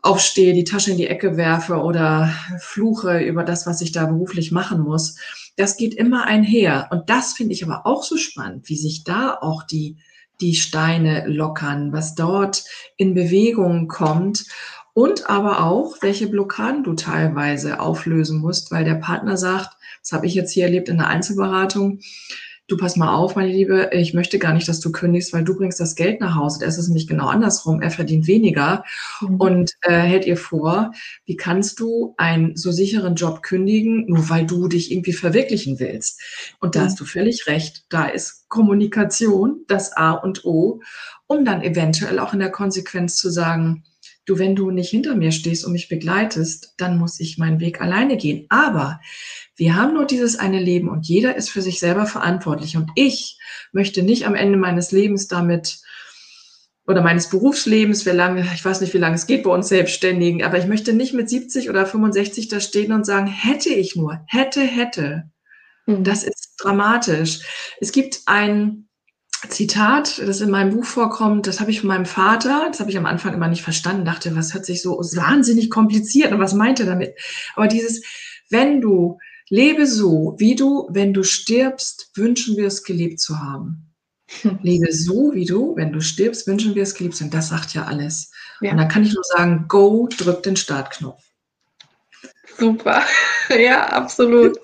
aufstehe, 0.02 0.54
die 0.54 0.63
Tasche 0.63 0.91
in 0.91 0.98
die 0.98 1.08
Ecke 1.08 1.36
werfe 1.36 1.76
oder 1.76 2.34
fluche 2.60 3.19
über 3.19 3.43
das, 3.43 3.67
was 3.67 3.82
ich 3.82 3.91
da 3.91 4.06
beruflich 4.06 4.54
machen 4.54 4.80
muss. 4.80 5.17
Das 5.58 5.76
geht 5.76 5.93
immer 5.93 6.24
einher. 6.24 6.88
Und 6.91 7.10
das 7.10 7.34
finde 7.34 7.54
ich 7.54 7.65
aber 7.65 7.86
auch 7.86 8.04
so 8.04 8.15
spannend, 8.15 8.69
wie 8.69 8.78
sich 8.78 9.04
da 9.04 9.38
auch 9.41 9.63
die, 9.63 9.98
die 10.39 10.56
Steine 10.56 11.28
lockern, 11.28 11.91
was 11.91 12.15
dort 12.15 12.63
in 12.95 13.13
Bewegung 13.13 13.89
kommt 13.89 14.45
und 14.99 15.29
aber 15.29 15.63
auch, 15.63 15.95
welche 16.01 16.27
Blockaden 16.27 16.83
du 16.83 16.93
teilweise 16.93 17.79
auflösen 17.79 18.41
musst, 18.41 18.69
weil 18.69 18.83
der 18.83 18.95
Partner 18.95 19.38
sagt, 19.38 19.69
das 20.01 20.12
habe 20.12 20.25
ich 20.27 20.33
jetzt 20.33 20.51
hier 20.51 20.65
erlebt 20.65 20.89
in 20.89 20.97
der 20.97 21.07
Einzelberatung, 21.07 22.01
du 22.67 22.75
pass 22.75 22.97
mal 22.97 23.15
auf, 23.15 23.38
meine 23.38 23.49
Liebe, 23.49 23.91
ich 23.93 24.13
möchte 24.13 24.39
gar 24.39 24.51
nicht, 24.51 24.67
dass 24.67 24.81
du 24.81 24.91
kündigst, 24.91 25.31
weil 25.31 25.45
du 25.45 25.55
bringst 25.55 25.79
das 25.79 25.95
Geld 25.95 26.19
nach 26.19 26.35
Hause. 26.35 26.65
Es 26.65 26.77
ist 26.77 26.89
nämlich 26.89 27.07
genau 27.07 27.27
andersrum. 27.27 27.81
Er 27.81 27.91
verdient 27.91 28.27
weniger 28.27 28.83
mhm. 29.21 29.35
und 29.38 29.71
äh, 29.83 30.01
hält 30.01 30.25
ihr 30.25 30.35
vor, 30.35 30.91
wie 31.25 31.38
kannst 31.38 31.79
du 31.79 32.13
einen 32.17 32.57
so 32.57 32.73
sicheren 32.73 33.15
Job 33.15 33.41
kündigen, 33.41 34.05
nur 34.07 34.29
weil 34.29 34.45
du 34.45 34.67
dich 34.67 34.91
irgendwie 34.91 35.13
verwirklichen 35.13 35.79
willst. 35.79 36.21
Und 36.59 36.75
da 36.75 36.81
mhm. 36.81 36.83
hast 36.83 36.99
du 36.99 37.05
völlig 37.05 37.47
recht. 37.47 37.85
Da 37.88 38.05
ist 38.05 38.49
Kommunikation 38.49 39.62
das 39.67 39.95
A 39.95 40.12
und 40.12 40.43
O, 40.43 40.81
um 41.25 41.45
dann 41.45 41.62
eventuell 41.62 42.19
auch 42.19 42.33
in 42.33 42.39
der 42.39 42.51
Konsequenz 42.51 43.15
zu 43.15 43.29
sagen, 43.29 43.85
du, 44.30 44.39
wenn 44.39 44.56
du 44.56 44.72
nicht 44.72 44.89
hinter 44.89 45.15
mir 45.15 45.32
stehst 45.32 45.65
und 45.65 45.74
mich 45.74 45.89
begleitest, 45.89 46.74
dann 46.78 46.98
muss 46.98 47.20
ich 47.20 47.38
meinen 47.38 47.60
Weg 47.60 47.82
alleine 47.82 48.18
gehen. 48.18 48.46
Aber 48.50 49.02
wir 49.56 49.76
haben 49.76 49.94
nur 49.94 50.06
dieses 50.06 50.38
eine 50.38 50.60
Leben 50.60 50.89
und 50.89 51.08
jeder 51.08 51.36
ist 51.36 51.50
für 51.50 51.62
sich 51.62 51.80
selber 51.80 52.06
verantwortlich. 52.06 52.78
Und 52.78 52.92
ich 52.96 53.39
möchte 53.72 54.04
nicht 54.04 54.26
am 54.26 54.36
Ende 54.36 54.58
meines 54.58 54.92
Lebens 54.92 55.28
damit 55.28 55.80
oder 56.88 57.02
meines 57.04 57.30
Berufslebens, 57.30 58.06
wie 58.08 58.12
lange, 58.12 58.42
ich 58.54 58.65
weiß 58.65 58.82
nicht, 58.82 58.94
wie 58.96 59.00
lange 59.00 59.15
es 59.15 59.28
geht 59.28 59.44
bei 59.44 59.52
uns 59.52 59.68
Selbstständigen, 59.68 60.44
aber 60.44 60.58
ich 60.58 60.65
möchte 60.65 60.92
nicht 60.92 61.13
mit 61.13 61.30
70 61.30 61.70
oder 61.70 61.86
65 61.86 62.48
da 62.48 62.60
stehen 62.60 62.94
und 62.94 63.06
sagen, 63.06 63.28
hätte 63.28 63.70
ich 63.70 63.96
nur, 63.96 64.22
hätte, 64.26 64.62
hätte. 64.62 65.30
Mhm. 65.86 66.04
Das 66.04 66.24
ist 66.24 66.56
dramatisch. 66.58 67.42
Es 67.80 67.92
gibt 67.92 68.22
ein 68.26 68.88
Zitat, 69.47 70.19
das 70.19 70.41
in 70.41 70.49
meinem 70.49 70.75
Buch 70.75 70.84
vorkommt, 70.84 71.47
das 71.47 71.62
habe 71.62 71.71
ich 71.71 71.80
von 71.80 71.88
meinem 71.88 72.06
Vater, 72.06 72.65
das 72.67 72.80
habe 72.80 72.89
ich 72.89 72.97
am 72.97 73.06
Anfang 73.06 73.34
immer 73.34 73.47
nicht 73.47 73.63
verstanden, 73.63 74.04
dachte, 74.04 74.36
was 74.36 74.54
hört 74.54 74.65
sich 74.65 74.82
so 74.82 74.97
wahnsinnig 74.99 75.69
kompliziert 75.69 76.34
und 76.34 76.39
was 76.39 76.54
meint 76.54 76.80
er 76.82 76.86
damit? 76.86 77.15
Aber 77.56 77.67
dieses, 77.67 78.04
wenn 78.49 78.82
du 78.82 79.17
lebe 79.49 79.88
so, 79.88 80.36
wie 80.38 80.56
du, 80.56 80.88
wenn 80.91 81.13
du 81.13 81.23
stirbst, 81.23 82.12
wünschen 82.15 82.58
wir 82.58 82.67
es 82.67 82.84
gelebt 82.84 83.19
zu 83.19 83.39
haben. 83.39 83.93
Hm. 84.41 84.60
Lebe 84.62 84.91
so, 84.93 85.34
wie 85.34 85.45
du, 85.45 85.75
wenn 85.75 85.91
du 85.91 86.02
stirbst, 86.02 86.45
wünschen 86.47 86.75
wir 86.75 86.84
es 86.84 86.93
gelebt 86.93 87.15
zu 87.15 87.23
haben. 87.23 87.32
Das 87.32 87.49
sagt 87.49 87.73
ja 87.73 87.86
alles. 87.86 88.32
Ja. 88.62 88.71
Und 88.71 88.78
da 88.78 88.86
kann 88.86 89.04
ich 89.04 89.13
nur 89.13 89.23
sagen, 89.23 89.65
go, 89.67 90.08
drück 90.15 90.43
den 90.43 90.56
Startknopf. 90.56 91.23
Super. 92.58 93.04
Ja, 93.58 93.88
absolut. 93.88 94.60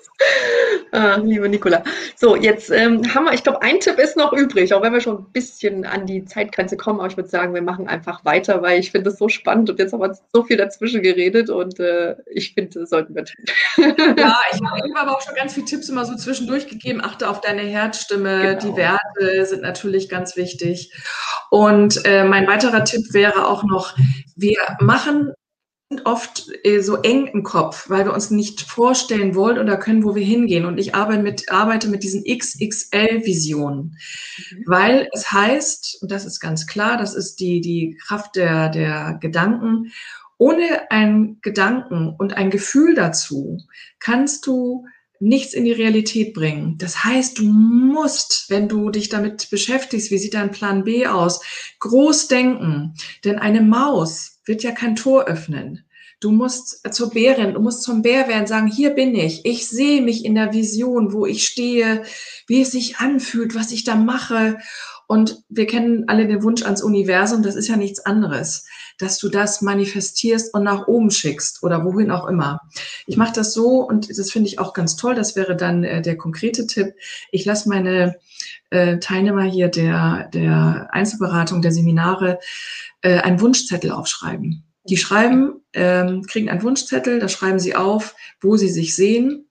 Ah, 0.96 1.16
liebe 1.22 1.46
Nicola. 1.46 1.84
So, 2.16 2.36
jetzt 2.36 2.70
ähm, 2.70 3.14
haben 3.14 3.24
wir, 3.24 3.34
ich 3.34 3.42
glaube, 3.42 3.60
ein 3.60 3.80
Tipp 3.80 3.98
ist 3.98 4.16
noch 4.16 4.32
übrig, 4.32 4.72
auch 4.72 4.80
wenn 4.80 4.94
wir 4.94 5.02
schon 5.02 5.18
ein 5.18 5.32
bisschen 5.32 5.84
an 5.84 6.06
die 6.06 6.24
Zeitgrenze 6.24 6.78
kommen, 6.78 7.00
aber 7.00 7.08
ich 7.10 7.18
würde 7.18 7.28
sagen, 7.28 7.52
wir 7.52 7.60
machen 7.60 7.86
einfach 7.86 8.24
weiter, 8.24 8.62
weil 8.62 8.80
ich 8.80 8.92
finde 8.92 9.10
es 9.10 9.18
so 9.18 9.28
spannend 9.28 9.68
und 9.68 9.78
jetzt 9.78 9.92
haben 9.92 10.00
wir 10.00 10.16
so 10.32 10.42
viel 10.42 10.56
dazwischen 10.56 11.02
geredet 11.02 11.50
und 11.50 11.78
äh, 11.80 12.16
ich 12.30 12.54
finde, 12.54 12.80
das 12.80 12.88
sollten 12.88 13.14
wir 13.14 13.26
tun. 13.26 13.44
Ja, 14.16 14.36
ich 14.52 14.60
habe 14.62 14.98
aber 14.98 15.16
auch 15.16 15.20
schon 15.20 15.34
ganz 15.34 15.52
viele 15.52 15.66
Tipps 15.66 15.90
immer 15.90 16.06
so 16.06 16.16
zwischendurch 16.16 16.66
gegeben. 16.66 17.02
Achte 17.04 17.28
auf 17.28 17.42
deine 17.42 17.60
Herzstimme, 17.60 18.56
genau. 18.58 18.60
die 18.60 18.76
Werte 18.78 19.44
sind 19.44 19.60
natürlich 19.60 20.08
ganz 20.08 20.34
wichtig. 20.36 20.94
Und 21.50 22.06
äh, 22.06 22.24
mein 22.24 22.46
weiterer 22.46 22.84
Tipp 22.84 23.12
wäre 23.12 23.48
auch 23.48 23.64
noch, 23.64 23.94
wir 24.34 24.60
machen 24.80 25.34
oft 26.04 26.48
äh, 26.64 26.80
so 26.80 26.96
eng 26.96 27.28
im 27.28 27.42
Kopf, 27.42 27.88
weil 27.88 28.04
wir 28.04 28.12
uns 28.12 28.30
nicht 28.30 28.62
vorstellen 28.62 29.34
wollen 29.34 29.58
oder 29.58 29.76
können, 29.76 30.04
wo 30.04 30.14
wir 30.14 30.24
hingehen. 30.24 30.64
Und 30.64 30.78
ich 30.78 30.94
arbeite 30.94 31.22
mit, 31.22 31.50
arbeite 31.50 31.88
mit 31.88 32.02
diesen 32.02 32.24
XXL-Visionen, 32.24 33.96
mhm. 34.50 34.64
weil 34.66 35.08
es 35.12 35.30
heißt, 35.30 35.98
und 36.02 36.10
das 36.10 36.24
ist 36.24 36.40
ganz 36.40 36.66
klar, 36.66 36.96
das 36.96 37.14
ist 37.14 37.36
die, 37.36 37.60
die 37.60 37.98
Kraft 38.04 38.36
der, 38.36 38.68
der 38.68 39.18
Gedanken, 39.20 39.92
ohne 40.38 40.90
einen 40.90 41.40
Gedanken 41.40 42.14
und 42.18 42.36
ein 42.36 42.50
Gefühl 42.50 42.94
dazu 42.94 43.58
kannst 44.00 44.46
du 44.46 44.86
nichts 45.18 45.54
in 45.54 45.64
die 45.64 45.72
Realität 45.72 46.34
bringen. 46.34 46.76
Das 46.76 47.04
heißt, 47.04 47.38
du 47.38 47.44
musst, 47.44 48.50
wenn 48.50 48.68
du 48.68 48.90
dich 48.90 49.08
damit 49.08 49.48
beschäftigst, 49.50 50.10
wie 50.10 50.18
sieht 50.18 50.34
dein 50.34 50.50
Plan 50.50 50.84
B 50.84 51.06
aus, 51.06 51.40
groß 51.78 52.28
denken. 52.28 52.94
Denn 53.24 53.38
eine 53.38 53.62
Maus 53.62 54.35
wird 54.46 54.62
ja 54.62 54.72
kein 54.72 54.96
Tor 54.96 55.24
öffnen. 55.24 55.84
Du 56.18 56.32
musst 56.32 56.80
zur 56.94 57.10
Bärin, 57.10 57.52
du 57.52 57.60
musst 57.60 57.82
zum 57.82 58.00
Bär 58.00 58.26
werden, 58.26 58.46
sagen, 58.46 58.68
hier 58.68 58.90
bin 58.90 59.14
ich. 59.14 59.44
Ich 59.44 59.68
sehe 59.68 60.00
mich 60.00 60.24
in 60.24 60.34
der 60.34 60.54
Vision, 60.54 61.12
wo 61.12 61.26
ich 61.26 61.46
stehe, 61.46 62.04
wie 62.46 62.62
es 62.62 62.70
sich 62.70 62.96
anfühlt, 62.96 63.54
was 63.54 63.70
ich 63.70 63.84
da 63.84 63.96
mache. 63.96 64.58
Und 65.06 65.42
wir 65.48 65.66
kennen 65.66 66.04
alle 66.08 66.26
den 66.26 66.42
Wunsch 66.42 66.62
ans 66.62 66.82
Universum, 66.82 67.42
das 67.42 67.54
ist 67.54 67.68
ja 67.68 67.76
nichts 67.76 68.00
anderes, 68.00 68.66
dass 68.98 69.18
du 69.18 69.28
das 69.28 69.62
manifestierst 69.62 70.52
und 70.52 70.64
nach 70.64 70.88
oben 70.88 71.10
schickst 71.10 71.62
oder 71.62 71.84
wohin 71.84 72.10
auch 72.10 72.26
immer. 72.26 72.60
Ich 73.06 73.16
mache 73.16 73.32
das 73.32 73.52
so 73.52 73.86
und 73.86 74.10
das 74.10 74.30
finde 74.30 74.48
ich 74.48 74.58
auch 74.58 74.72
ganz 74.72 74.96
toll, 74.96 75.14
das 75.14 75.36
wäre 75.36 75.56
dann 75.56 75.84
äh, 75.84 76.02
der 76.02 76.16
konkrete 76.16 76.66
Tipp. 76.66 76.94
Ich 77.30 77.44
lasse 77.44 77.68
meine 77.68 78.16
äh, 78.70 78.98
Teilnehmer 78.98 79.44
hier 79.44 79.68
der, 79.68 80.28
der 80.34 80.88
Einzelberatung, 80.90 81.62
der 81.62 81.72
Seminare 81.72 82.40
äh, 83.02 83.18
einen 83.20 83.40
Wunschzettel 83.40 83.92
aufschreiben. 83.92 84.64
Die 84.88 84.96
schreiben, 84.96 85.64
ähm, 85.72 86.22
kriegen 86.22 86.48
einen 86.48 86.62
Wunschzettel, 86.62 87.18
da 87.18 87.28
schreiben 87.28 87.58
sie 87.58 87.74
auf, 87.74 88.14
wo 88.40 88.56
sie 88.56 88.68
sich 88.68 88.94
sehen. 88.94 89.45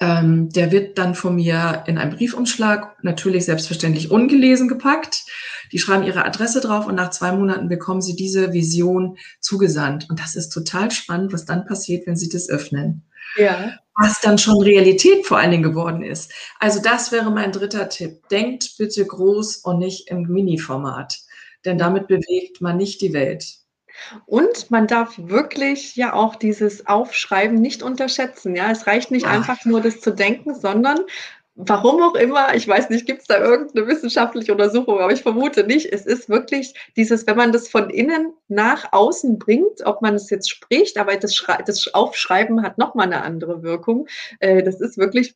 Ähm, 0.00 0.50
der 0.50 0.70
wird 0.70 0.98
dann 0.98 1.14
von 1.14 1.34
mir 1.34 1.82
in 1.86 1.98
einem 1.98 2.16
Briefumschlag, 2.16 3.02
natürlich 3.02 3.44
selbstverständlich 3.44 4.10
ungelesen 4.10 4.68
gepackt. 4.68 5.24
Die 5.72 5.78
schreiben 5.78 6.04
ihre 6.04 6.24
Adresse 6.24 6.60
drauf 6.60 6.86
und 6.86 6.94
nach 6.94 7.10
zwei 7.10 7.32
Monaten 7.32 7.68
bekommen 7.68 8.00
sie 8.00 8.16
diese 8.16 8.52
Vision 8.52 9.18
zugesandt. 9.40 10.08
Und 10.08 10.20
das 10.20 10.36
ist 10.36 10.50
total 10.50 10.90
spannend, 10.90 11.32
was 11.32 11.44
dann 11.44 11.66
passiert, 11.66 12.06
wenn 12.06 12.16
sie 12.16 12.28
das 12.28 12.48
öffnen. 12.48 13.04
Ja. 13.36 13.72
Was 14.00 14.20
dann 14.20 14.38
schon 14.38 14.62
Realität 14.62 15.26
vor 15.26 15.38
allen 15.38 15.50
Dingen 15.50 15.64
geworden 15.64 16.02
ist. 16.02 16.32
Also 16.60 16.80
das 16.80 17.10
wäre 17.10 17.30
mein 17.30 17.52
dritter 17.52 17.88
Tipp. 17.88 18.28
Denkt 18.28 18.74
bitte 18.78 19.04
groß 19.04 19.56
und 19.58 19.78
nicht 19.80 20.08
im 20.08 20.22
Mini-Format 20.22 21.18
denn 21.64 21.78
damit 21.78 22.06
bewegt 22.06 22.60
man 22.60 22.76
nicht 22.76 23.00
die 23.00 23.12
Welt. 23.12 23.44
Und 24.26 24.70
man 24.70 24.86
darf 24.86 25.14
wirklich 25.16 25.96
ja 25.96 26.12
auch 26.12 26.36
dieses 26.36 26.86
Aufschreiben 26.86 27.60
nicht 27.60 27.82
unterschätzen. 27.82 28.54
Ja, 28.56 28.70
es 28.70 28.86
reicht 28.86 29.10
nicht 29.10 29.26
Ach. 29.26 29.32
einfach 29.32 29.64
nur 29.64 29.80
das 29.80 30.00
zu 30.00 30.12
denken, 30.12 30.54
sondern 30.54 31.00
warum 31.58 32.00
auch 32.02 32.14
immer, 32.14 32.54
ich 32.54 32.66
weiß 32.68 32.88
nicht, 32.88 33.04
gibt 33.04 33.22
es 33.22 33.26
da 33.26 33.38
irgendeine 33.38 33.88
wissenschaftliche 33.88 34.52
Untersuchung, 34.52 35.00
aber 35.00 35.12
ich 35.12 35.22
vermute 35.22 35.64
nicht. 35.64 35.92
Es 35.92 36.06
ist 36.06 36.28
wirklich 36.28 36.72
dieses, 36.96 37.26
wenn 37.26 37.36
man 37.36 37.52
das 37.52 37.68
von 37.68 37.90
innen 37.90 38.32
nach 38.46 38.92
außen 38.92 39.38
bringt, 39.38 39.84
ob 39.84 40.00
man 40.00 40.14
es 40.14 40.30
jetzt 40.30 40.48
spricht, 40.48 40.96
aber 40.98 41.16
das, 41.16 41.44
das 41.66 41.92
Aufschreiben 41.92 42.62
hat 42.62 42.78
nochmal 42.78 43.06
eine 43.06 43.22
andere 43.22 43.62
Wirkung. 43.62 44.06
Äh, 44.38 44.62
das 44.62 44.80
ist 44.80 44.98
wirklich 44.98 45.34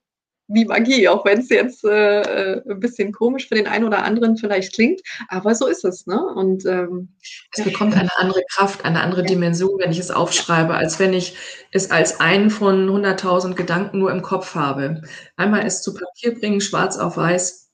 wie 0.48 0.64
Magie, 0.64 1.08
auch 1.08 1.24
wenn 1.24 1.40
es 1.40 1.48
jetzt 1.48 1.84
äh, 1.84 2.20
äh, 2.20 2.62
ein 2.70 2.80
bisschen 2.80 3.12
komisch 3.12 3.48
für 3.48 3.54
den 3.54 3.66
einen 3.66 3.84
oder 3.84 4.04
anderen 4.04 4.36
vielleicht 4.36 4.74
klingt, 4.74 5.00
aber 5.28 5.54
so 5.54 5.66
ist 5.66 5.84
es. 5.84 6.06
Ne? 6.06 6.20
Und 6.20 6.66
ähm, 6.66 7.14
es 7.52 7.64
bekommt 7.64 7.94
eine 7.94 8.10
andere 8.18 8.42
Kraft, 8.54 8.84
eine 8.84 9.00
andere 9.00 9.22
ja. 9.22 9.28
Dimension, 9.28 9.78
wenn 9.78 9.92
ich 9.92 9.98
es 9.98 10.10
aufschreibe, 10.10 10.74
als 10.74 10.98
wenn 10.98 11.12
ich 11.14 11.36
es 11.70 11.90
als 11.90 12.20
einen 12.20 12.50
von 12.50 12.88
100.000 12.88 13.54
Gedanken 13.54 13.98
nur 13.98 14.10
im 14.10 14.22
Kopf 14.22 14.54
habe. 14.54 15.02
Einmal 15.36 15.64
es 15.64 15.82
zu 15.82 15.94
Papier 15.94 16.38
bringen, 16.38 16.60
schwarz 16.60 16.98
auf 16.98 17.16
weiß, 17.16 17.70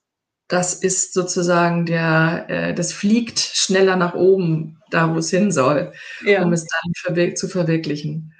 das 0.47 0.73
ist 0.73 1.13
sozusagen 1.13 1.85
der, 1.85 2.45
äh, 2.49 2.73
das 2.73 2.91
fliegt 2.91 3.39
schneller 3.39 3.95
nach 3.95 4.15
oben, 4.15 4.79
da 4.89 5.13
wo 5.13 5.19
es 5.19 5.29
hin 5.29 5.51
soll, 5.51 5.93
ja. 6.25 6.43
um 6.43 6.51
es 6.53 6.65
dann 6.65 6.91
verwir 6.95 7.35
zu 7.35 7.47
verwirklichen. 7.47 8.33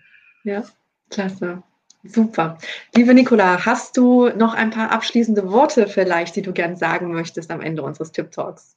Ja, 0.44 0.63
klasse. 1.10 1.63
Super. 2.12 2.58
Liebe 2.95 3.13
Nicola, 3.13 3.65
hast 3.65 3.95
du 3.95 4.30
noch 4.30 4.54
ein 4.54 4.72
paar 4.72 4.91
abschließende 4.91 5.52
Worte 5.52 5.88
vielleicht, 5.88 6.36
die 6.36 6.41
du 6.41 6.54
gern 6.54 6.76
sagen 6.76 7.12
möchtest 7.13 7.52
am 7.52 7.62
Ende 7.62 7.84
unseres 7.84 8.12
Tip 8.12 8.32
Talks? 8.32 8.76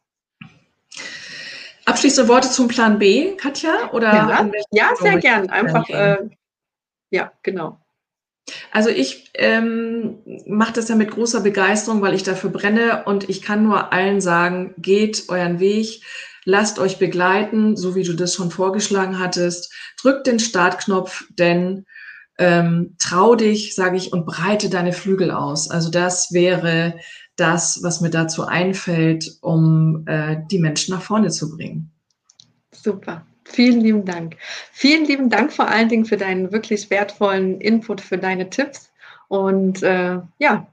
Abschließende 1.85 2.29
Worte 2.29 2.51
zum 2.51 2.69
Plan 2.69 2.99
B, 2.99 3.35
Katja? 3.37 3.91
Oder 3.93 4.13
ja, 4.13 4.51
ja 4.71 4.91
sehr 5.01 5.19
gern. 5.19 5.51
Einfach, 5.51 5.89
äh, 5.89 6.19
ja, 7.11 7.33
genau. 7.43 7.81
Also 8.71 8.91
ich 8.91 9.31
ähm, 9.35 10.19
mache 10.47 10.75
das 10.75 10.89
ja 10.89 10.95
mit 10.95 11.11
großer 11.11 11.41
Begeisterung, 11.41 12.03
weil 12.03 12.15
ich 12.15 12.23
dafür 12.23 12.51
brenne 12.51 13.05
und 13.07 13.29
ich 13.29 13.41
kann 13.43 13.63
nur 13.63 13.93
allen 13.93 14.21
sagen, 14.21 14.75
geht 14.79 15.29
euren 15.29 15.61
Weg, 15.61 16.03
lasst 16.45 16.79
euch 16.79 16.99
begleiten, 16.99 17.77
so 17.77 17.95
wie 17.95 18.03
du 18.03 18.15
das 18.15 18.35
schon 18.35 18.51
vorgeschlagen 18.51 19.19
hattest, 19.19 19.73
drückt 20.01 20.27
den 20.27 20.41
Startknopf, 20.41 21.25
denn 21.31 21.87
ähm, 22.39 22.97
trau 22.99 23.35
dich, 23.35 23.75
sage 23.75 23.97
ich, 23.97 24.13
und 24.13 24.27
breite 24.27 24.71
deine 24.71 24.93
Flügel 24.93 25.31
aus. 25.31 25.71
Also 25.71 25.91
das 25.91 26.33
wäre 26.33 26.99
das, 27.37 27.81
was 27.83 28.01
mir 28.01 28.11
dazu 28.11 28.47
einfällt, 28.47 29.39
um 29.41 30.05
äh, 30.07 30.39
die 30.51 30.59
Menschen 30.59 30.95
nach 30.95 31.03
vorne 31.03 31.31
zu 31.31 31.57
bringen. 31.57 31.91
Super. 32.71 33.27
Vielen 33.45 33.81
lieben 33.81 34.05
Dank. 34.05 34.37
Vielen 34.73 35.05
lieben 35.05 35.29
Dank 35.29 35.53
vor 35.53 35.69
allen 35.69 35.89
Dingen 35.89 36.05
für 36.05 36.17
deinen 36.17 36.53
wirklich 36.53 36.91
wertvollen 36.91 37.61
Input, 37.61 38.01
für 38.01 38.19
deine 38.19 38.49
Tipps. 38.49 38.91
Und 39.29 39.83
äh, 39.83 40.21
ja, 40.39 40.67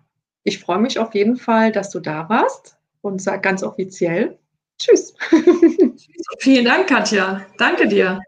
ich 0.43 0.60
freue 0.60 0.80
mich 0.80 1.00
auf 1.00 1.13
jeden 1.13 1.38
Fall, 1.38 1.72
dass 1.72 1.89
du 1.89 2.00
da 2.00 2.30
warst 2.30 2.78
und 3.02 3.22
sage 3.22 3.41
ganz 3.41 3.63
offiziell 3.63 4.38
Tschüss. 4.80 5.13
Vielen 6.39 6.65
Dank, 6.65 6.88
Katja. 6.88 7.45
Danke 7.58 7.88
dir. 7.88 8.22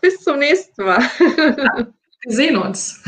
Bis 0.00 0.22
zum 0.22 0.38
nächsten 0.38 0.84
Mal. 0.84 1.02
Wir 2.26 2.34
sehen 2.34 2.56
uns. 2.56 3.00